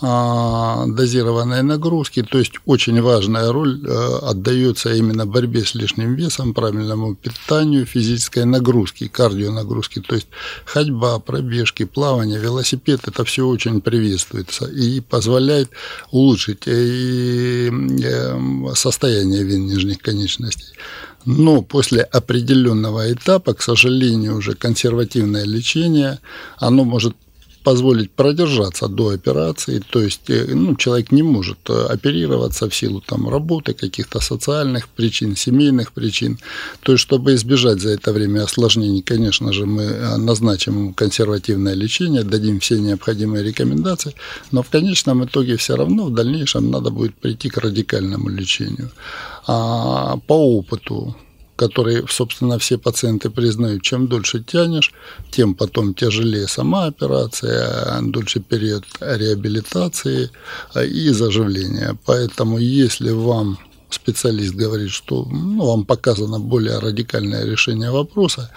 дозированной 0.00 1.62
нагрузки. 1.62 2.22
То 2.22 2.38
есть 2.38 2.52
очень 2.66 3.00
важная 3.00 3.50
роль 3.52 3.80
отдается 4.22 4.92
именно 4.92 5.24
борьбе 5.24 5.64
с 5.64 5.74
лишним 5.74 6.14
весом, 6.14 6.52
правильному 6.52 7.14
питанию, 7.14 7.86
физической 7.86 8.44
нагрузки. 9.94 10.00
То 10.00 10.14
есть 10.14 10.28
ходьба, 10.64 11.18
пробежки, 11.18 11.84
плавание, 11.84 12.38
велосипед– 12.38 13.00
это 13.06 13.24
все 13.24 13.46
очень 13.46 13.80
приветствуется 13.80 14.66
и 14.66 15.00
позволяет 15.00 15.70
улучшить 16.10 16.66
и 16.66 17.70
э, 18.02 18.74
состояние 18.74 19.44
вен 19.44 19.66
нижних 19.66 19.98
конечностей. 19.98 20.74
Но 21.26 21.62
после 21.62 22.02
определенного 22.02 23.10
этапа, 23.10 23.54
к 23.54 23.62
сожалению, 23.62 24.36
уже 24.36 24.54
консервативное 24.54 25.44
лечение, 25.46 26.18
оно 26.58 26.84
может 26.84 27.16
позволить 27.64 28.10
продержаться 28.10 28.88
до 28.88 29.08
операции, 29.08 29.82
то 29.90 30.00
есть 30.02 30.30
э, 30.30 30.54
ну, 30.54 30.76
человек 30.76 31.12
не 31.12 31.22
может 31.22 31.58
э, 31.70 31.86
оперироваться 31.94 32.68
в 32.68 32.74
силу 32.74 33.00
там, 33.00 33.28
работы, 33.28 33.72
каких-то 33.72 34.20
социальных 34.20 34.88
причин, 34.88 35.34
семейных 35.36 35.92
причин. 35.92 36.38
То 36.82 36.92
есть, 36.92 37.02
чтобы 37.02 37.34
избежать 37.34 37.80
за 37.80 37.90
это 37.90 38.12
время 38.12 38.42
осложнений, 38.44 39.02
конечно 39.02 39.52
же, 39.52 39.64
мы 39.64 39.82
э, 39.82 40.16
назначим 40.16 40.92
консервативное 40.92 41.74
лечение, 41.74 42.22
дадим 42.22 42.58
все 42.60 42.78
необходимые 42.78 43.42
рекомендации, 43.42 44.14
но 44.52 44.62
в 44.62 44.68
конечном 44.68 45.24
итоге 45.24 45.56
все 45.56 45.76
равно 45.76 46.04
в 46.04 46.14
дальнейшем 46.14 46.70
надо 46.70 46.90
будет 46.90 47.14
прийти 47.14 47.48
к 47.48 47.56
радикальному 47.56 48.28
лечению. 48.28 48.90
А 49.46 50.18
по 50.26 50.58
опыту 50.58 51.16
который, 51.56 52.04
собственно, 52.08 52.58
все 52.58 52.78
пациенты 52.78 53.30
признают, 53.30 53.82
чем 53.82 54.08
дольше 54.08 54.42
тянешь, 54.42 54.92
тем 55.30 55.54
потом 55.54 55.94
тяжелее 55.94 56.48
сама 56.48 56.86
операция, 56.86 58.00
дольше 58.02 58.40
период 58.40 58.84
реабилитации 59.00 60.30
и 60.76 61.08
заживления. 61.10 61.96
Поэтому, 62.04 62.58
если 62.58 63.10
вам 63.10 63.58
специалист 63.90 64.54
говорит, 64.54 64.90
что 64.90 65.24
ну, 65.24 65.64
вам 65.64 65.84
показано 65.84 66.40
более 66.40 66.78
радикальное 66.78 67.44
решение 67.44 67.90
вопроса, 67.90 68.50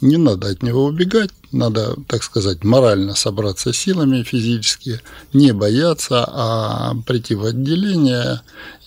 не 0.00 0.16
надо 0.16 0.48
от 0.48 0.62
него 0.62 0.84
убегать, 0.84 1.30
надо, 1.52 1.94
так 2.08 2.24
сказать, 2.24 2.64
морально 2.64 3.14
собраться 3.14 3.72
силами 3.72 4.24
физически, 4.24 5.00
не 5.32 5.52
бояться, 5.52 6.24
а 6.28 6.94
прийти 7.06 7.36
в 7.36 7.44
отделение 7.44 8.40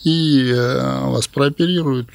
и 0.03 0.51
э, 0.53 1.09
вас 1.09 1.27
прооперируют 1.27 2.09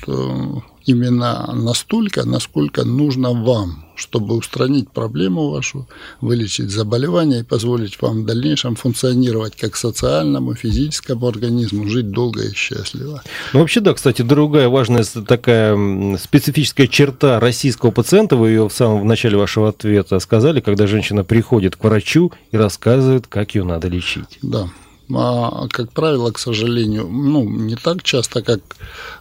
именно 0.91 1.53
настолько, 1.55 2.25
насколько 2.27 2.85
нужно 2.85 3.33
вам, 3.33 3.85
чтобы 3.95 4.37
устранить 4.37 4.91
проблему 4.91 5.51
вашу, 5.51 5.89
вылечить 6.21 6.71
заболевание 6.71 7.41
и 7.41 7.45
позволить 7.45 8.01
вам 8.01 8.23
в 8.23 8.27
дальнейшем 8.27 8.77
функционировать 8.77 9.57
как 9.57 9.77
социальному, 9.77 10.55
физическому 10.55 11.27
организму, 11.27 11.89
жить 11.89 12.11
долго 12.11 12.43
и 12.43 12.55
счастливо. 12.55 13.23
Ну, 13.53 13.61
вообще, 13.61 13.81
да, 13.81 13.95
кстати, 13.95 14.23
другая 14.23 14.69
важная 14.69 15.05
такая 15.05 16.17
специфическая 16.19 16.87
черта 16.87 17.41
российского 17.41 17.91
пациента, 17.91 18.37
вы 18.37 18.51
ее 18.51 18.69
в 18.69 18.73
самом 18.73 19.07
начале 19.07 19.37
вашего 19.37 19.69
ответа 19.69 20.19
сказали, 20.19 20.61
когда 20.61 20.87
женщина 20.87 21.25
приходит 21.25 21.77
к 21.77 21.85
врачу 21.85 22.33
и 22.53 22.57
рассказывает, 22.57 23.27
как 23.27 23.55
ее 23.55 23.65
надо 23.65 23.89
лечить. 23.89 24.39
Да 24.43 24.69
как 25.11 25.93
правило, 25.93 26.31
к 26.31 26.39
сожалению, 26.39 27.09
ну, 27.09 27.45
не 27.45 27.77
так 27.77 28.03
часто, 28.03 28.43
как 28.43 28.61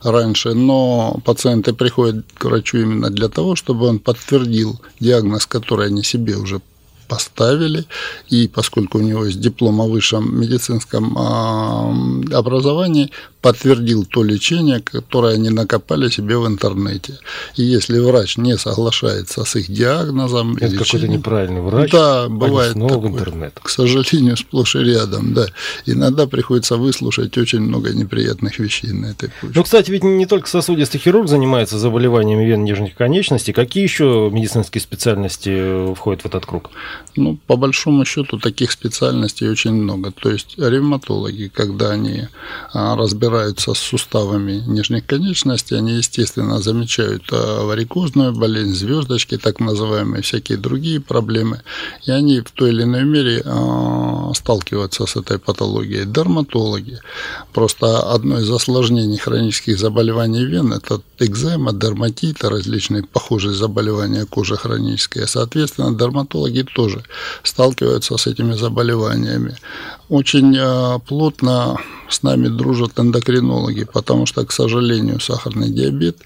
раньше, 0.04 0.54
но 0.54 1.19
пациенты 1.25 1.73
приходят 1.73 2.25
к 2.38 2.45
врачу 2.45 2.78
именно 2.78 3.10
для 3.10 3.30
того, 3.30 3.56
чтобы 3.56 3.88
он 3.88 3.99
подтвердил 3.99 4.80
диагноз, 4.99 5.45
который 5.45 5.88
они 5.88 6.04
себе 6.04 6.36
уже 6.36 6.62
поставили, 7.10 7.86
и 8.30 8.48
поскольку 8.48 9.00
у 9.00 9.02
него 9.02 9.26
есть 9.26 9.41
диплом 9.41 9.82
о 9.82 9.88
высшем 9.88 10.39
медицинском 10.39 11.17
а, 11.17 11.91
образовании, 12.32 13.12
подтвердил 13.41 14.06
то 14.06 14.24
лечение, 14.24 14.82
которое 14.82 15.36
они 15.36 15.50
накопали 15.50 16.10
себе 16.10 16.38
в 16.38 16.45
интернете. 16.48 17.19
И 17.56 17.63
если 17.63 18.00
врач 18.00 18.38
не 18.38 18.58
соглашается 18.58 19.45
с 19.45 19.56
их 19.56 19.72
диагнозом... 19.72 20.58
Это 20.58 20.78
какой-то 20.78 21.08
неправильный 21.08 21.62
врач. 21.62 21.91
Да, 21.91 22.28
бывает 22.28 22.74
такое, 22.74 23.12
интернет. 23.12 23.58
К 23.62 23.69
сожалению, 23.69 24.36
сплошь 24.36 24.76
и 24.76 24.80
рядом, 24.80 25.34
да. 25.34 25.48
Иногда 25.86 26.28
приходится 26.28 26.76
выслушать 26.76 27.38
очень 27.38 27.62
много 27.62 27.93
неприятных 27.93 28.60
вещей 28.60 28.91
на 28.91 29.08
этой 29.08 29.30
почве. 29.30 29.54
Ну, 29.56 29.63
кстати, 29.63 29.89
ведь 29.89 30.04
не 30.04 30.26
только 30.26 30.50
сосудистый 30.50 31.00
хирург 31.00 31.30
занимается 31.30 31.80
заболеваниями 31.80 32.45
вен 32.45 32.63
нижних 32.63 32.95
конечностей. 32.95 33.54
Какие 33.54 33.84
еще 33.84 34.30
медицинские 34.32 34.82
специальности 34.82 35.93
входят 35.95 36.24
в 36.24 36.26
этот 36.26 36.45
круг? 36.45 36.72
Ну, 37.16 37.38
по 37.48 37.58
большому 37.58 38.06
счету, 38.06 38.40
таких 38.40 38.72
специальностей 38.72 39.50
очень 39.50 39.74
много. 39.74 40.12
То 40.12 40.30
есть 40.30 40.56
ревматологи, 40.58 41.52
когда 41.54 41.92
они 41.92 42.28
а, 42.74 42.96
разбираются 42.96 43.74
с 43.74 43.80
суставами 43.80 44.64
нижних 44.68 45.06
конечностей, 45.06 45.76
они, 45.76 45.94
естественно, 45.94 46.62
замечают 46.62 47.24
а, 47.32 47.66
варикозную 47.66 48.34
болезнь, 48.34 48.74
звездочки, 48.74 49.38
так 49.38 49.60
называемые, 49.60 50.22
всякие 50.22 50.58
другие 50.58 51.02
проблемы. 51.02 51.62
И 52.06 52.12
они 52.12 52.42
в 52.42 52.52
той 52.52 52.70
или 52.70 52.84
иной 52.84 53.04
мере 53.04 53.42
а, 53.46 54.32
сталкиваются 54.34 55.06
с 55.06 55.16
этой 55.16 55.40
патологией. 55.40 56.06
Дерматологи. 56.06 57.00
Просто 57.54 58.14
одно 58.14 58.40
из 58.40 58.50
осложнений 58.50 59.18
хронических 59.18 59.78
заболеваний 59.78 60.46
вен– 60.46 60.74
это 60.74 61.02
экзема, 61.20 61.74
дерматит, 61.74 62.44
различные 62.44 63.04
похожие 63.04 63.54
заболевания 63.54 64.26
кожи 64.26 64.56
хронические. 64.56 65.28
Соответственно, 65.28 65.98
дерматологи 65.98 66.66
тоже 66.76 66.88
сталкиваются 67.43 68.17
с 68.17 68.28
этими 68.28 68.54
заболеваниями. 68.54 69.56
Очень 70.10 70.56
э, 70.58 70.99
плотно 71.08 71.78
с 72.10 72.24
нами 72.24 72.48
дружат 72.48 73.00
эндокринологи, 73.00 73.86
потому 73.86 74.26
что, 74.26 74.45
к 74.45 74.52
сожалению, 74.52 75.19
сахарный 75.19 75.69
диабет 75.69 76.17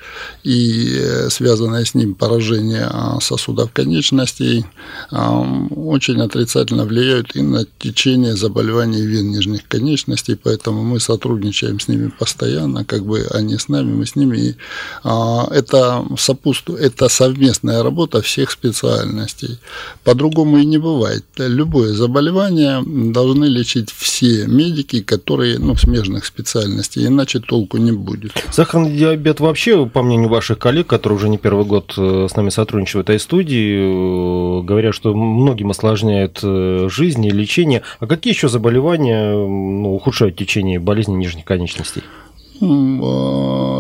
и 0.44 0.98
э, 1.00 1.30
связанное 1.30 1.86
с 1.86 1.94
ним 1.94 2.16
поражение 2.16 2.88
а, 2.90 3.20
сосудов 3.22 3.72
конечностей 3.72 4.66
а, 5.12 5.42
очень 5.76 6.22
отрицательно 6.22 6.86
влияют 6.86 7.36
и 7.36 7.42
на 7.42 7.66
течение 7.80 8.36
заболеваний 8.36 9.02
вен 9.02 9.32
нижних 9.32 9.68
конечностей, 9.68 10.36
поэтому 10.36 10.84
мы 10.84 11.00
сотрудничаем 11.00 11.80
с 11.80 11.88
ними 11.88 12.12
постоянно, 12.18 12.86
как 12.86 13.06
бы 13.06 13.28
они 13.32 13.58
с 13.58 13.68
нами, 13.68 13.94
мы 13.94 14.06
с 14.06 14.16
ними. 14.16 14.38
И 14.38 14.56
а, 15.04 15.48
это 15.52 16.06
сопутствует, 16.18 16.82
это 16.82 17.10
совместная 17.10 17.84
работа 17.84 18.22
всех 18.22 18.52
специальностей. 18.52 19.60
По-другому 20.04 20.58
и 20.58 20.66
не 20.66 20.78
бывает. 20.78 21.26
Любое 21.38 21.94
заболевание 21.94 22.84
должны 22.86 23.46
лечить 23.46 23.90
все 23.92 24.48
медики, 24.48 25.02
которые, 25.02 25.60
ну, 25.60 25.73
смежных 25.78 26.26
специальностей, 26.26 27.08
иначе 27.08 27.40
толку 27.40 27.78
не 27.78 27.92
будет. 27.92 28.32
Сахарный 28.52 28.96
диабет 28.96 29.40
вообще, 29.40 29.86
по 29.86 30.02
мнению 30.02 30.30
ваших 30.30 30.60
коллег, 30.60 30.88
которые 30.88 31.18
уже 31.18 31.30
не 31.30 31.38
первый 31.38 31.66
год 31.66 31.94
э, 31.98 32.28
с 32.30 32.36
нами 32.36 32.50
сотрудничают 32.50 33.08
в 33.08 33.10
этой 33.10 33.20
студии, 33.20 34.60
э, 34.60 34.64
говорят, 34.64 34.96
что 34.96 35.14
многим 35.14 35.72
осложняет 35.72 36.40
э, 36.44 36.88
жизнь 36.90 37.26
и 37.26 37.32
лечение. 37.32 37.82
А 38.00 38.08
какие 38.08 38.34
еще 38.34 38.50
заболевания 38.50 39.34
ну, 39.34 39.94
ухудшают 39.94 40.36
течение 40.36 40.80
болезни 40.80 41.16
нижних 41.16 41.46
конечностей? 41.46 42.04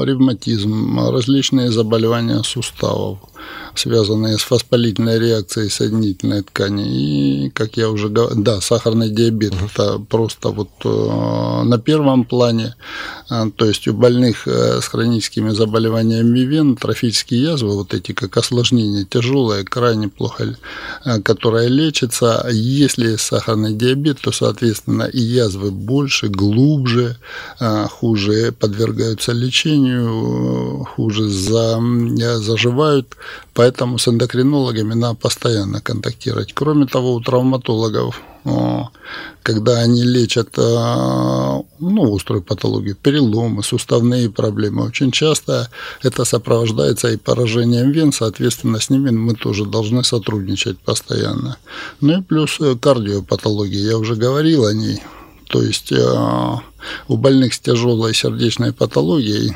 Ревматизм, 0.05 0.99
различные 1.09 1.71
заболевания 1.71 2.41
суставов 2.43 3.19
связанные 3.75 4.37
с 4.37 4.49
воспалительной 4.49 5.19
реакцией 5.19 5.69
соединительной 5.69 6.43
ткани. 6.43 7.45
И, 7.45 7.49
как 7.49 7.77
я 7.77 7.89
уже 7.89 8.09
говорил, 8.09 8.41
да, 8.41 8.61
сахарный 8.61 9.09
диабет 9.09 9.53
uh-huh. 9.53 9.69
это 9.73 9.99
просто 9.99 10.49
вот 10.49 10.69
э, 10.83 11.63
на 11.63 11.77
первом 11.79 12.25
плане. 12.25 12.75
А, 13.29 13.49
то 13.49 13.65
есть 13.65 13.87
у 13.87 13.93
больных 13.93 14.47
э, 14.47 14.79
с 14.81 14.87
хроническими 14.87 15.49
заболеваниями 15.49 16.39
вен 16.39 16.75
трофические 16.75 17.41
язвы, 17.41 17.73
вот 17.75 17.93
эти 17.93 18.11
как 18.11 18.37
осложнения, 18.37 19.05
тяжелые, 19.05 19.63
крайне 19.63 20.07
плохо, 20.07 20.55
э, 21.05 21.21
которые 21.21 21.69
лечатся. 21.69 22.47
Если 22.51 23.15
сахарный 23.15 23.73
диабет, 23.73 24.19
то, 24.21 24.31
соответственно, 24.31 25.03
и 25.03 25.19
язвы 25.19 25.71
больше, 25.71 26.27
глубже, 26.27 27.17
хуже 27.59 28.51
подвергаются 28.51 29.31
лечению, 29.31 30.85
хуже 30.95 31.29
за, 31.29 31.79
заживают. 32.39 33.15
Поэтому 33.53 33.97
с 33.97 34.07
эндокринологами 34.07 34.93
надо 34.93 35.15
постоянно 35.15 35.81
контактировать. 35.81 36.53
Кроме 36.53 36.85
того, 36.85 37.13
у 37.13 37.21
травматологов 37.21 38.21
когда 39.41 39.79
они 39.79 40.03
лечат 40.03 40.57
ну, 40.57 42.15
острую 42.15 42.41
патологию, 42.41 42.95
переломы, 42.95 43.63
суставные 43.63 44.29
проблемы. 44.29 44.85
Очень 44.85 45.11
часто 45.11 45.69
это 46.01 46.25
сопровождается 46.25 47.09
и 47.09 47.17
поражением 47.17 47.91
вен, 47.91 48.11
соответственно, 48.11 48.79
с 48.79 48.89
ними 48.89 49.11
мы 49.11 49.35
тоже 49.35 49.65
должны 49.65 50.03
сотрудничать 50.03 50.77
постоянно. 50.79 51.57
Ну 52.01 52.19
и 52.19 52.21
плюс 52.21 52.59
кардиопатология, 52.81 53.91
я 53.91 53.97
уже 53.97 54.15
говорил 54.15 54.65
о 54.65 54.73
ней. 54.73 55.01
То 55.47 55.61
есть 55.61 55.93
у 57.07 57.17
больных 57.17 57.53
с 57.53 57.59
тяжелой 57.59 58.13
сердечной 58.13 58.73
патологией 58.73 59.55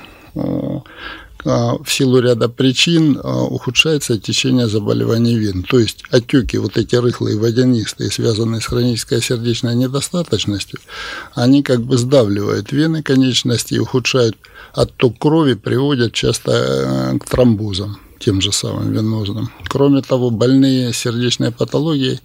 в 1.48 1.88
силу 1.88 2.20
ряда 2.20 2.50
причин 2.50 3.20
а, 3.24 3.44
ухудшается 3.44 4.20
течение 4.20 4.68
заболеваний 4.68 5.38
вен. 5.38 5.64
То 5.64 5.80
есть 5.80 6.04
отеки, 6.10 6.58
вот 6.58 6.78
эти 6.78 6.96
рыхлые 6.96 7.38
водянистые, 7.38 8.12
связанные 8.12 8.62
с 8.62 8.66
хронической 8.66 9.22
сердечной 9.22 9.76
недостаточностью, 9.76 10.80
они 11.36 11.64
как 11.64 11.82
бы 11.82 11.98
сдавливают 11.98 12.72
вены 12.72 13.02
конечности 13.02 13.76
и 13.76 13.80
ухудшают 13.80 14.36
отток 14.74 15.18
крови, 15.20 15.54
приводят 15.54 16.14
часто 16.14 16.52
э, 16.52 17.18
к 17.20 17.30
тромбозам 17.30 17.98
тем 18.20 18.42
же 18.42 18.52
самым 18.52 18.92
венозным. 18.92 19.50
Кроме 19.68 20.02
того, 20.02 20.30
больные 20.30 20.94
сердечной 20.94 21.52
патологией, 21.52 22.20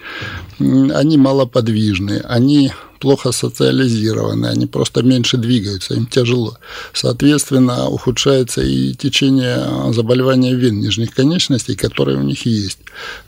они 0.58 1.16
малоподвижны, 1.16 2.20
они 2.24 2.72
плохо 3.02 3.32
социализированы, 3.32 4.46
они 4.46 4.66
просто 4.66 5.02
меньше 5.02 5.36
двигаются, 5.36 5.94
им 5.94 6.06
тяжело. 6.06 6.56
Соответственно, 6.92 7.88
ухудшается 7.88 8.62
и 8.62 8.94
течение 8.94 9.92
заболевания 9.92 10.54
вен 10.54 10.78
нижних 10.78 11.12
конечностей, 11.12 11.74
которые 11.74 12.18
у 12.18 12.22
них 12.22 12.46
есть. 12.46 12.78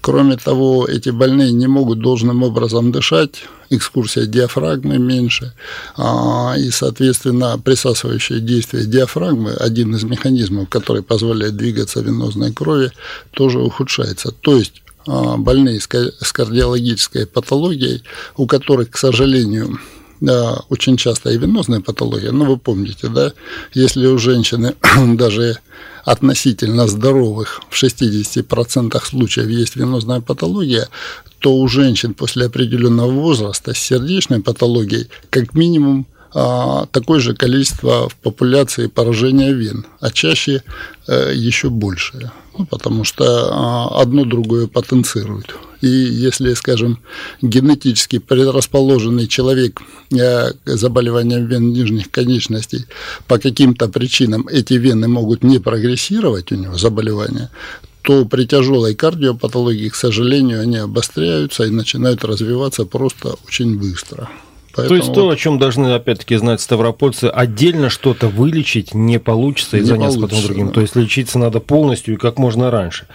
Кроме 0.00 0.37
того, 0.37 0.87
эти 0.87 1.11
больные 1.11 1.50
не 1.53 1.66
могут 1.66 1.98
должным 1.98 2.44
образом 2.44 2.92
дышать, 2.92 3.48
экскурсия 3.76 4.26
диафрагмы 4.26 4.98
меньше, 4.98 5.52
а, 5.96 6.54
и, 6.58 6.70
соответственно, 6.70 7.58
присасывающее 7.58 8.40
действие 8.40 8.84
диафрагмы, 8.84 9.52
один 9.52 9.94
из 9.94 10.04
механизмов, 10.04 10.68
который 10.68 11.02
позволяет 11.02 11.56
двигаться 11.56 12.00
венозной 12.00 12.52
крови, 12.52 12.92
тоже 13.32 13.58
ухудшается. 13.58 14.30
То 14.30 14.56
есть 14.56 14.82
а, 15.06 15.37
больные 15.37 15.80
с 15.80 16.32
кардиологической 16.32 17.26
патологией, 17.26 18.02
у 18.37 18.46
которых, 18.46 18.90
к 18.90 18.96
сожалению, 18.96 19.78
очень 20.70 20.96
часто 20.96 21.30
и 21.30 21.38
венозная 21.38 21.80
патология, 21.80 22.32
ну, 22.32 22.44
вы 22.46 22.56
помните, 22.56 23.08
да, 23.08 23.32
если 23.74 24.06
у 24.06 24.18
женщины 24.18 24.74
даже 25.16 25.58
относительно 26.04 26.87
здоровых 26.87 27.62
в 27.68 27.82
60% 27.82 29.04
случаев 29.04 29.48
есть 29.48 29.76
венозная 29.76 30.20
патология, 30.20 30.88
то 31.38 31.54
у 31.54 31.68
женщин 31.68 32.14
после 32.14 32.46
определенного 32.46 33.10
возраста 33.10 33.74
с 33.74 33.78
сердечной 33.78 34.40
патологией 34.40 35.08
как 35.30 35.54
минимум 35.54 36.06
такое 36.35 37.20
же 37.20 37.35
количество 37.35 38.09
в 38.09 38.16
популяции 38.16 38.88
поражения 38.88 39.53
вен, 39.53 39.87
а 40.01 40.11
чаще 40.11 40.62
э, 41.07 41.33
еще 41.33 41.70
большее, 41.70 42.33
ну, 42.59 42.66
потому 42.66 43.05
что 43.05 43.25
а, 43.53 44.01
одно 44.03 44.25
другое 44.25 44.66
потенцирует. 44.66 45.55
И 45.81 45.87
если, 45.87 46.55
скажем, 46.55 46.99
генетически 47.40 48.18
предрасположенный 48.18 49.29
человек 49.29 49.81
э, 50.11 50.53
к 50.53 50.77
заболеваниям 50.77 51.47
вен 51.47 51.73
нижних 51.73 52.11
конечностей 52.11 52.87
по 53.29 53.38
каким-то 53.38 53.88
причинам 53.88 54.49
эти 54.49 54.75
вены 54.75 55.07
могут 55.07 55.44
не 55.44 55.61
прогрессировать 55.61 56.51
у 56.51 56.57
него 56.57 56.77
заболевания, 56.77 57.51
то 58.03 58.25
при 58.25 58.44
тяжелой 58.44 58.94
кардиопатологии, 58.94 59.88
к 59.88 59.94
сожалению, 59.94 60.62
они 60.62 60.79
обостряются 60.79 61.64
и 61.64 61.70
начинают 61.70 62.25
развиваться 62.25 62.87
просто 62.87 63.37
очень 63.47 63.79
быстро. 63.79 64.29
Поэтому 64.76 64.88
то 64.88 64.96
есть 64.96 65.14
то, 65.14 65.28
о 65.28 65.37
чем 65.37 65.58
должны 65.58 65.94
опять-таки 65.94 66.37
знать 66.37 66.60
ставропольцы, 66.60 67.24
отдельно 67.24 67.90
что-то 67.90 68.28
вылечить 68.28 68.94
не 68.94 69.18
получится 69.18 69.76
и 69.76 69.80
не 69.80 69.87
заняться 69.87 70.20
потом 70.20 70.42
другим. 70.42 70.68
Да. 70.68 70.74
То 70.74 70.80
есть 70.80 70.96
лечиться 70.96 71.38
надо 71.38 71.60
полностью 71.60 72.14
и 72.14 72.16
как 72.16 72.38
можно 72.38 72.70
раньше. 72.70 73.06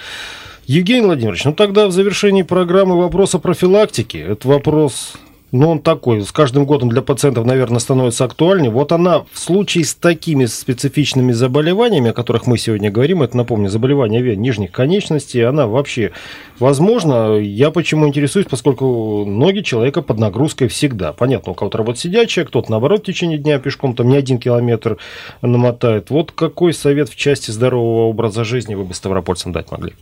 Евгений 0.65 1.06
Владимирович, 1.06 1.43
ну 1.45 1.54
тогда 1.54 1.88
в 1.88 1.91
завершении 1.91 2.43
программы 2.43 2.98
вопрос 2.98 3.36
о 3.36 3.39
профилактике. 3.39 4.19
Это 4.19 4.48
вопрос 4.48 5.13
ну, 5.52 5.70
он 5.70 5.80
такой, 5.80 6.22
с 6.22 6.32
каждым 6.32 6.66
годом 6.66 6.90
для 6.90 7.02
пациентов, 7.02 7.46
наверное, 7.46 7.80
становится 7.80 8.26
актуальнее. 8.26 8.70
Вот 8.70 8.92
она 8.92 9.24
в 9.32 9.40
случае 9.40 9.84
с 9.84 9.96
такими 9.96 10.46
специфичными 10.46 11.32
заболеваниями, 11.32 12.12
о 12.12 12.14
которых 12.14 12.46
мы 12.46 12.58
сегодня 12.58 12.92
говорим, 12.92 13.24
это, 13.24 13.36
напомню, 13.36 13.70
заболевание 13.70 14.22
вен 14.22 14.42
нижних 14.42 14.72
конечностей, 14.72 15.42
она 15.42 15.66
вообще 15.66 16.12
возможно. 16.60 17.38
Я 17.38 17.72
почему 17.72 18.08
интересуюсь, 18.08 18.48
поскольку 18.48 19.26
ноги 19.26 19.62
человека 19.62 20.02
под 20.02 20.20
нагрузкой 20.20 20.68
всегда. 20.68 21.14
Понятно, 21.14 21.54
у 21.54 21.56
кого-то 21.56 21.80
работа 21.80 22.00
сидячая, 22.00 22.46
кто-то, 22.46 22.70
наоборот, 22.70 23.02
в 23.02 23.06
течение 23.06 23.40
дня 23.40 23.58
пешком 23.60 23.96
там 23.96 24.10
не 24.10 24.18
один 24.18 24.38
километр 24.38 24.98
намотает. 25.42 26.12
Вот 26.12 26.32
какой 26.32 26.74
совет 26.74 27.10
в 27.10 27.16
части 27.16 27.50
здорового 27.50 28.08
образа 28.08 28.44
жизни 28.44 28.76
вы 28.76 28.84
бы 28.84 28.94
ставропольцам 28.94 29.52
дать 29.52 29.72
могли? 29.72 29.94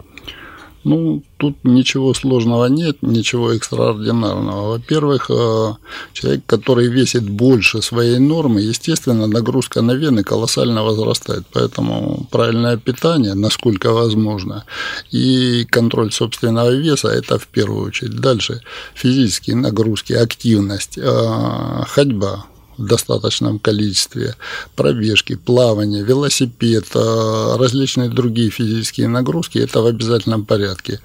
Ну, 0.83 1.23
тут 1.37 1.55
ничего 1.63 2.13
сложного 2.13 2.65
нет, 2.67 2.97
ничего 3.01 3.53
экстраординарного. 3.53 4.69
Во-первых, 4.69 5.29
э, 5.29 5.73
человек, 6.13 6.41
который 6.45 6.87
весит 6.87 7.29
больше 7.29 7.81
своей 7.81 8.19
нормы, 8.19 8.61
естественно, 8.61 9.27
нагрузка 9.27 9.81
на 9.81 9.91
вены 9.91 10.23
колоссально 10.23 10.83
возрастает. 10.83 11.45
Поэтому 11.51 12.27
правильное 12.31 12.77
питание, 12.77 13.33
насколько 13.33 13.91
возможно, 13.91 14.63
и 15.11 15.65
контроль 15.69 16.11
собственного 16.11 16.71
веса– 16.75 17.07
это 17.09 17.37
в 17.37 17.47
первую 17.47 17.87
очередь. 17.87 18.19
Дальше 18.19 18.61
физические 18.93 19.55
нагрузки, 19.55 20.13
активность, 20.13 20.97
э, 20.97 21.83
ходьба, 21.87 22.45
в 22.77 22.85
достаточном 22.85 23.59
количестве, 23.59 24.35
пробежки, 24.75 25.35
плавание, 25.35 26.03
велосипед, 26.03 26.85
а, 26.95 27.57
различные 27.57 28.09
другие 28.09 28.49
физические 28.49 29.07
нагрузки, 29.07 29.57
это 29.57 29.81
в 29.81 29.85
обязательном 29.85 30.45
порядке. 30.45 30.99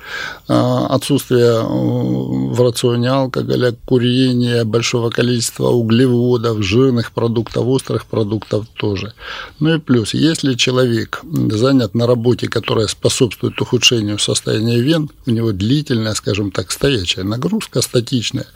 А, 0.48 0.86
отсутствие 0.86 1.62
в 1.62 2.60
рационе 2.60 3.10
алкоголя, 3.10 3.74
курение, 3.84 4.64
большого 4.64 5.10
количества 5.10 5.68
углеводов, 5.68 6.62
жирных 6.62 7.12
продуктов, 7.12 7.66
острых 7.66 8.06
продуктов 8.06 8.66
тоже. 8.76 9.14
Ну 9.60 9.74
и 9.74 9.78
плюс, 9.78 10.14
если 10.14 10.54
человек 10.54 11.22
занят 11.22 11.94
на 11.94 12.06
работе, 12.06 12.48
которая 12.48 12.86
способствует 12.86 13.60
ухудшению 13.60 14.18
состояния 14.18 14.80
вен, 14.80 15.10
у 15.26 15.30
него 15.30 15.52
длительная, 15.52 16.14
скажем 16.14 16.50
так, 16.50 16.70
стоячая 16.70 17.24
нагрузка, 17.24 17.80
статичная, 17.80 18.46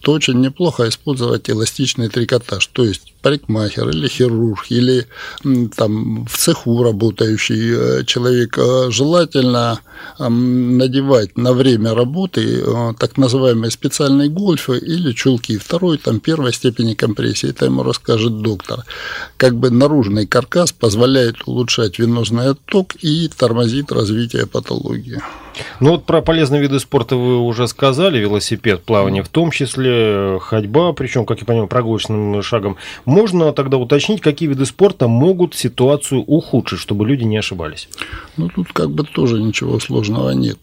то 0.00 0.12
очень 0.12 0.40
неплохо 0.40 0.88
использовать 0.88 1.50
эластичный 1.50 2.08
трикотаж 2.08 2.61
стаж, 2.62 2.66
то 2.66 2.84
есть 2.84 3.11
парикмахер 3.22 3.88
или 3.88 4.08
хирург, 4.08 4.66
или 4.70 5.06
там 5.76 6.26
в 6.26 6.36
цеху 6.36 6.82
работающий 6.82 8.00
э, 8.00 8.04
человек, 8.04 8.58
э, 8.58 8.90
желательно 8.90 9.80
надевать 10.18 11.36
на 11.36 11.52
время 11.52 11.94
работы 11.94 12.60
э, 12.60 12.92
так 12.98 13.16
называемые 13.16 13.70
специальные 13.70 14.28
гольфы 14.28 14.78
или 14.78 15.12
чулки 15.12 15.56
второй, 15.58 15.98
там, 15.98 16.20
первой 16.20 16.52
степени 16.52 16.94
компрессии, 16.94 17.50
это 17.50 17.66
ему 17.66 17.82
расскажет 17.82 18.42
доктор. 18.42 18.84
Как 19.36 19.54
бы 19.54 19.70
наружный 19.70 20.26
каркас 20.26 20.72
позволяет 20.72 21.36
улучшать 21.46 21.98
венозный 21.98 22.50
отток 22.50 22.94
и 23.00 23.28
тормозит 23.28 23.92
развитие 23.92 24.46
патологии. 24.46 25.20
Ну 25.80 25.90
вот 25.90 26.04
про 26.04 26.22
полезные 26.22 26.62
виды 26.62 26.78
спорта 26.80 27.16
вы 27.16 27.38
уже 27.40 27.68
сказали, 27.68 28.18
велосипед, 28.18 28.82
плавание 28.84 29.22
в 29.22 29.28
том 29.28 29.50
числе, 29.50 30.38
ходьба, 30.40 30.92
причем, 30.92 31.26
как 31.26 31.40
я 31.40 31.44
понимаю, 31.44 31.68
прогулочным 31.68 32.42
шагом. 32.42 32.76
Можно 33.12 33.52
тогда 33.52 33.76
уточнить, 33.76 34.22
какие 34.22 34.48
виды 34.48 34.64
спорта 34.64 35.06
могут 35.06 35.54
ситуацию 35.54 36.22
ухудшить, 36.22 36.78
чтобы 36.78 37.06
люди 37.06 37.24
не 37.24 37.36
ошибались? 37.36 37.88
Ну 38.38 38.48
тут 38.48 38.72
как 38.72 38.90
бы 38.90 39.04
тоже 39.04 39.42
ничего 39.42 39.78
сложного 39.80 40.30
нет. 40.30 40.56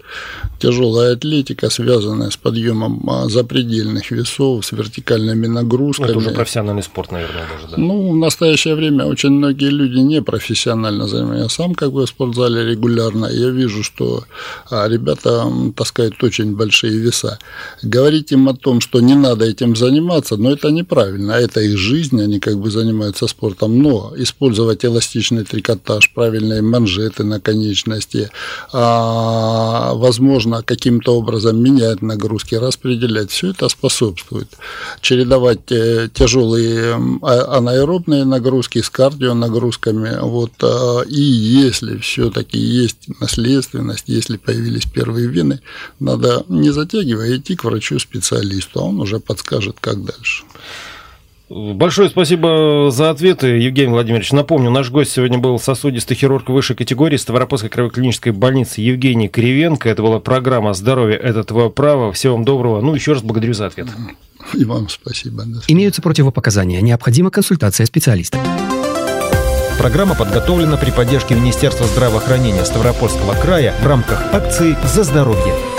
Тяжелая 0.60 1.14
атлетика, 1.14 1.70
связанная 1.70 2.32
с 2.32 2.38
подъемом 2.38 3.08
а, 3.08 3.30
запредельных 3.30 4.10
весов, 4.10 4.66
с 4.66 4.72
вертикальными 4.72 5.46
нагрузками. 5.46 6.10
Это 6.10 6.18
уже 6.18 6.32
профессиональный 6.32 6.82
спорт, 6.82 7.12
наверное, 7.12 7.46
даже, 7.54 7.68
да? 7.68 7.78
Ну, 7.78 8.14
в 8.14 8.16
настоящее 8.16 8.74
время 8.74 9.06
очень 9.06 9.30
многие 9.30 9.70
люди 9.70 10.00
не 10.00 10.22
профессионально 10.22 11.08
занимаются. 11.08 11.44
Я 11.44 11.50
сам 11.50 11.76
как 11.76 11.92
бы 11.92 12.06
в 12.06 12.10
спортзале 12.10 12.66
регулярно, 12.66 13.28
я 13.28 13.50
вижу, 13.50 13.84
что 13.84 14.24
а, 14.72 14.80
а 14.84 14.90
ребята 14.90 15.46
таскают 15.76 16.24
очень 16.24 16.56
большие 16.56 16.98
веса. 16.98 17.38
Говорить 17.84 18.32
им 18.32 18.50
о 18.50 18.54
том, 18.56 18.82
что 18.82 19.02
не 19.02 19.14
надо 19.14 19.46
этим 19.46 19.76
заниматься, 19.76 20.36
но 20.38 20.52
это 20.52 20.72
неправильно. 20.72 21.34
Это 21.34 21.62
их 21.62 21.78
жизнь, 21.78 22.20
они 22.22 22.39
как 22.40 22.60
бы 22.60 22.72
занимаются 22.72 23.28
спортом. 23.28 23.82
Но 23.82 24.14
использовать 24.18 24.86
эластичный 24.86 25.44
трикотаж, 25.44 26.12
правильные 26.14 26.62
манжеты 26.62 27.24
на 27.24 27.40
конечности, 27.40 28.30
а, 28.72 29.94
возможно, 29.94 30.64
каким-то 30.64 31.18
образом 31.18 31.62
менять 31.62 32.02
нагрузки, 32.02 32.56
распределять, 32.56 33.32
все 33.32 33.52
это 33.52 33.70
способствует. 33.70 34.48
Чередовать 35.02 35.72
э, 35.72 36.10
тяжелые 36.14 36.96
а, 37.22 37.58
анаэробные 37.58 38.26
нагрузки 38.26 38.82
с 38.82 38.90
кардионагрузками. 38.90 40.20
Вот, 40.22 40.52
и 41.08 41.22
если 41.22 41.98
все-таки 41.98 42.58
есть 42.58 43.08
наследственность, 43.20 44.06
если 44.08 44.38
появились 44.38 44.86
первые 44.86 45.28
вены, 45.28 45.62
надо 46.00 46.44
не 46.48 46.72
затягивая 46.72 47.38
идти 47.38 47.56
к 47.56 47.64
врачу-специалисту, 47.64 48.80
а 48.80 48.84
он 48.84 49.00
уже 49.00 49.20
подскажет, 49.20 49.78
как 49.80 50.04
дальше. 50.04 50.44
Большое 51.50 52.10
спасибо 52.10 52.90
за 52.92 53.10
ответы, 53.10 53.48
Евгений 53.48 53.92
Владимирович. 53.92 54.32
Напомню, 54.32 54.70
наш 54.70 54.92
гость 54.92 55.12
сегодня 55.12 55.40
был 55.40 55.58
сосудистый 55.60 56.16
хирург 56.16 56.48
высшей 56.48 56.76
категории 56.76 57.18
Ставропольской 57.18 57.72
краевой 57.72 57.92
клинической 57.92 58.32
больницы 58.32 58.82
Евгений 58.82 59.30
Кривенко. 59.30 59.90
Это 59.90 60.04
была 60.04 60.20
программа 60.20 60.76
«Здоровье– 60.76 61.18
это 61.24 61.44
твое 61.44 61.72
право». 61.72 62.14
Всего 62.14 62.36
вам 62.36 62.46
доброго. 62.46 62.82
Ну, 62.82 62.94
еще 62.94 63.14
раз 63.14 63.24
благодарю 63.24 63.54
за 63.54 63.66
ответ. 63.66 63.88
И 64.54 64.64
вам 64.64 64.90
спасибо. 64.90 65.44
Имеются 65.68 66.04
противопоказания. 66.04 66.82
Необходима 66.82 67.32
консультация 67.32 67.88
специалиста. 67.88 68.38
Программа 69.80 70.14
подготовлена 70.14 70.78
при 70.78 70.92
поддержке 70.92 71.34
Министерства 71.34 71.88
здравоохранения 71.88 72.64
Ставропольского 72.64 73.34
края 73.34 73.74
в 73.82 73.88
рамках 73.88 74.22
акции 74.34 74.78
«За 74.84 75.04
здоровье». 75.04 75.79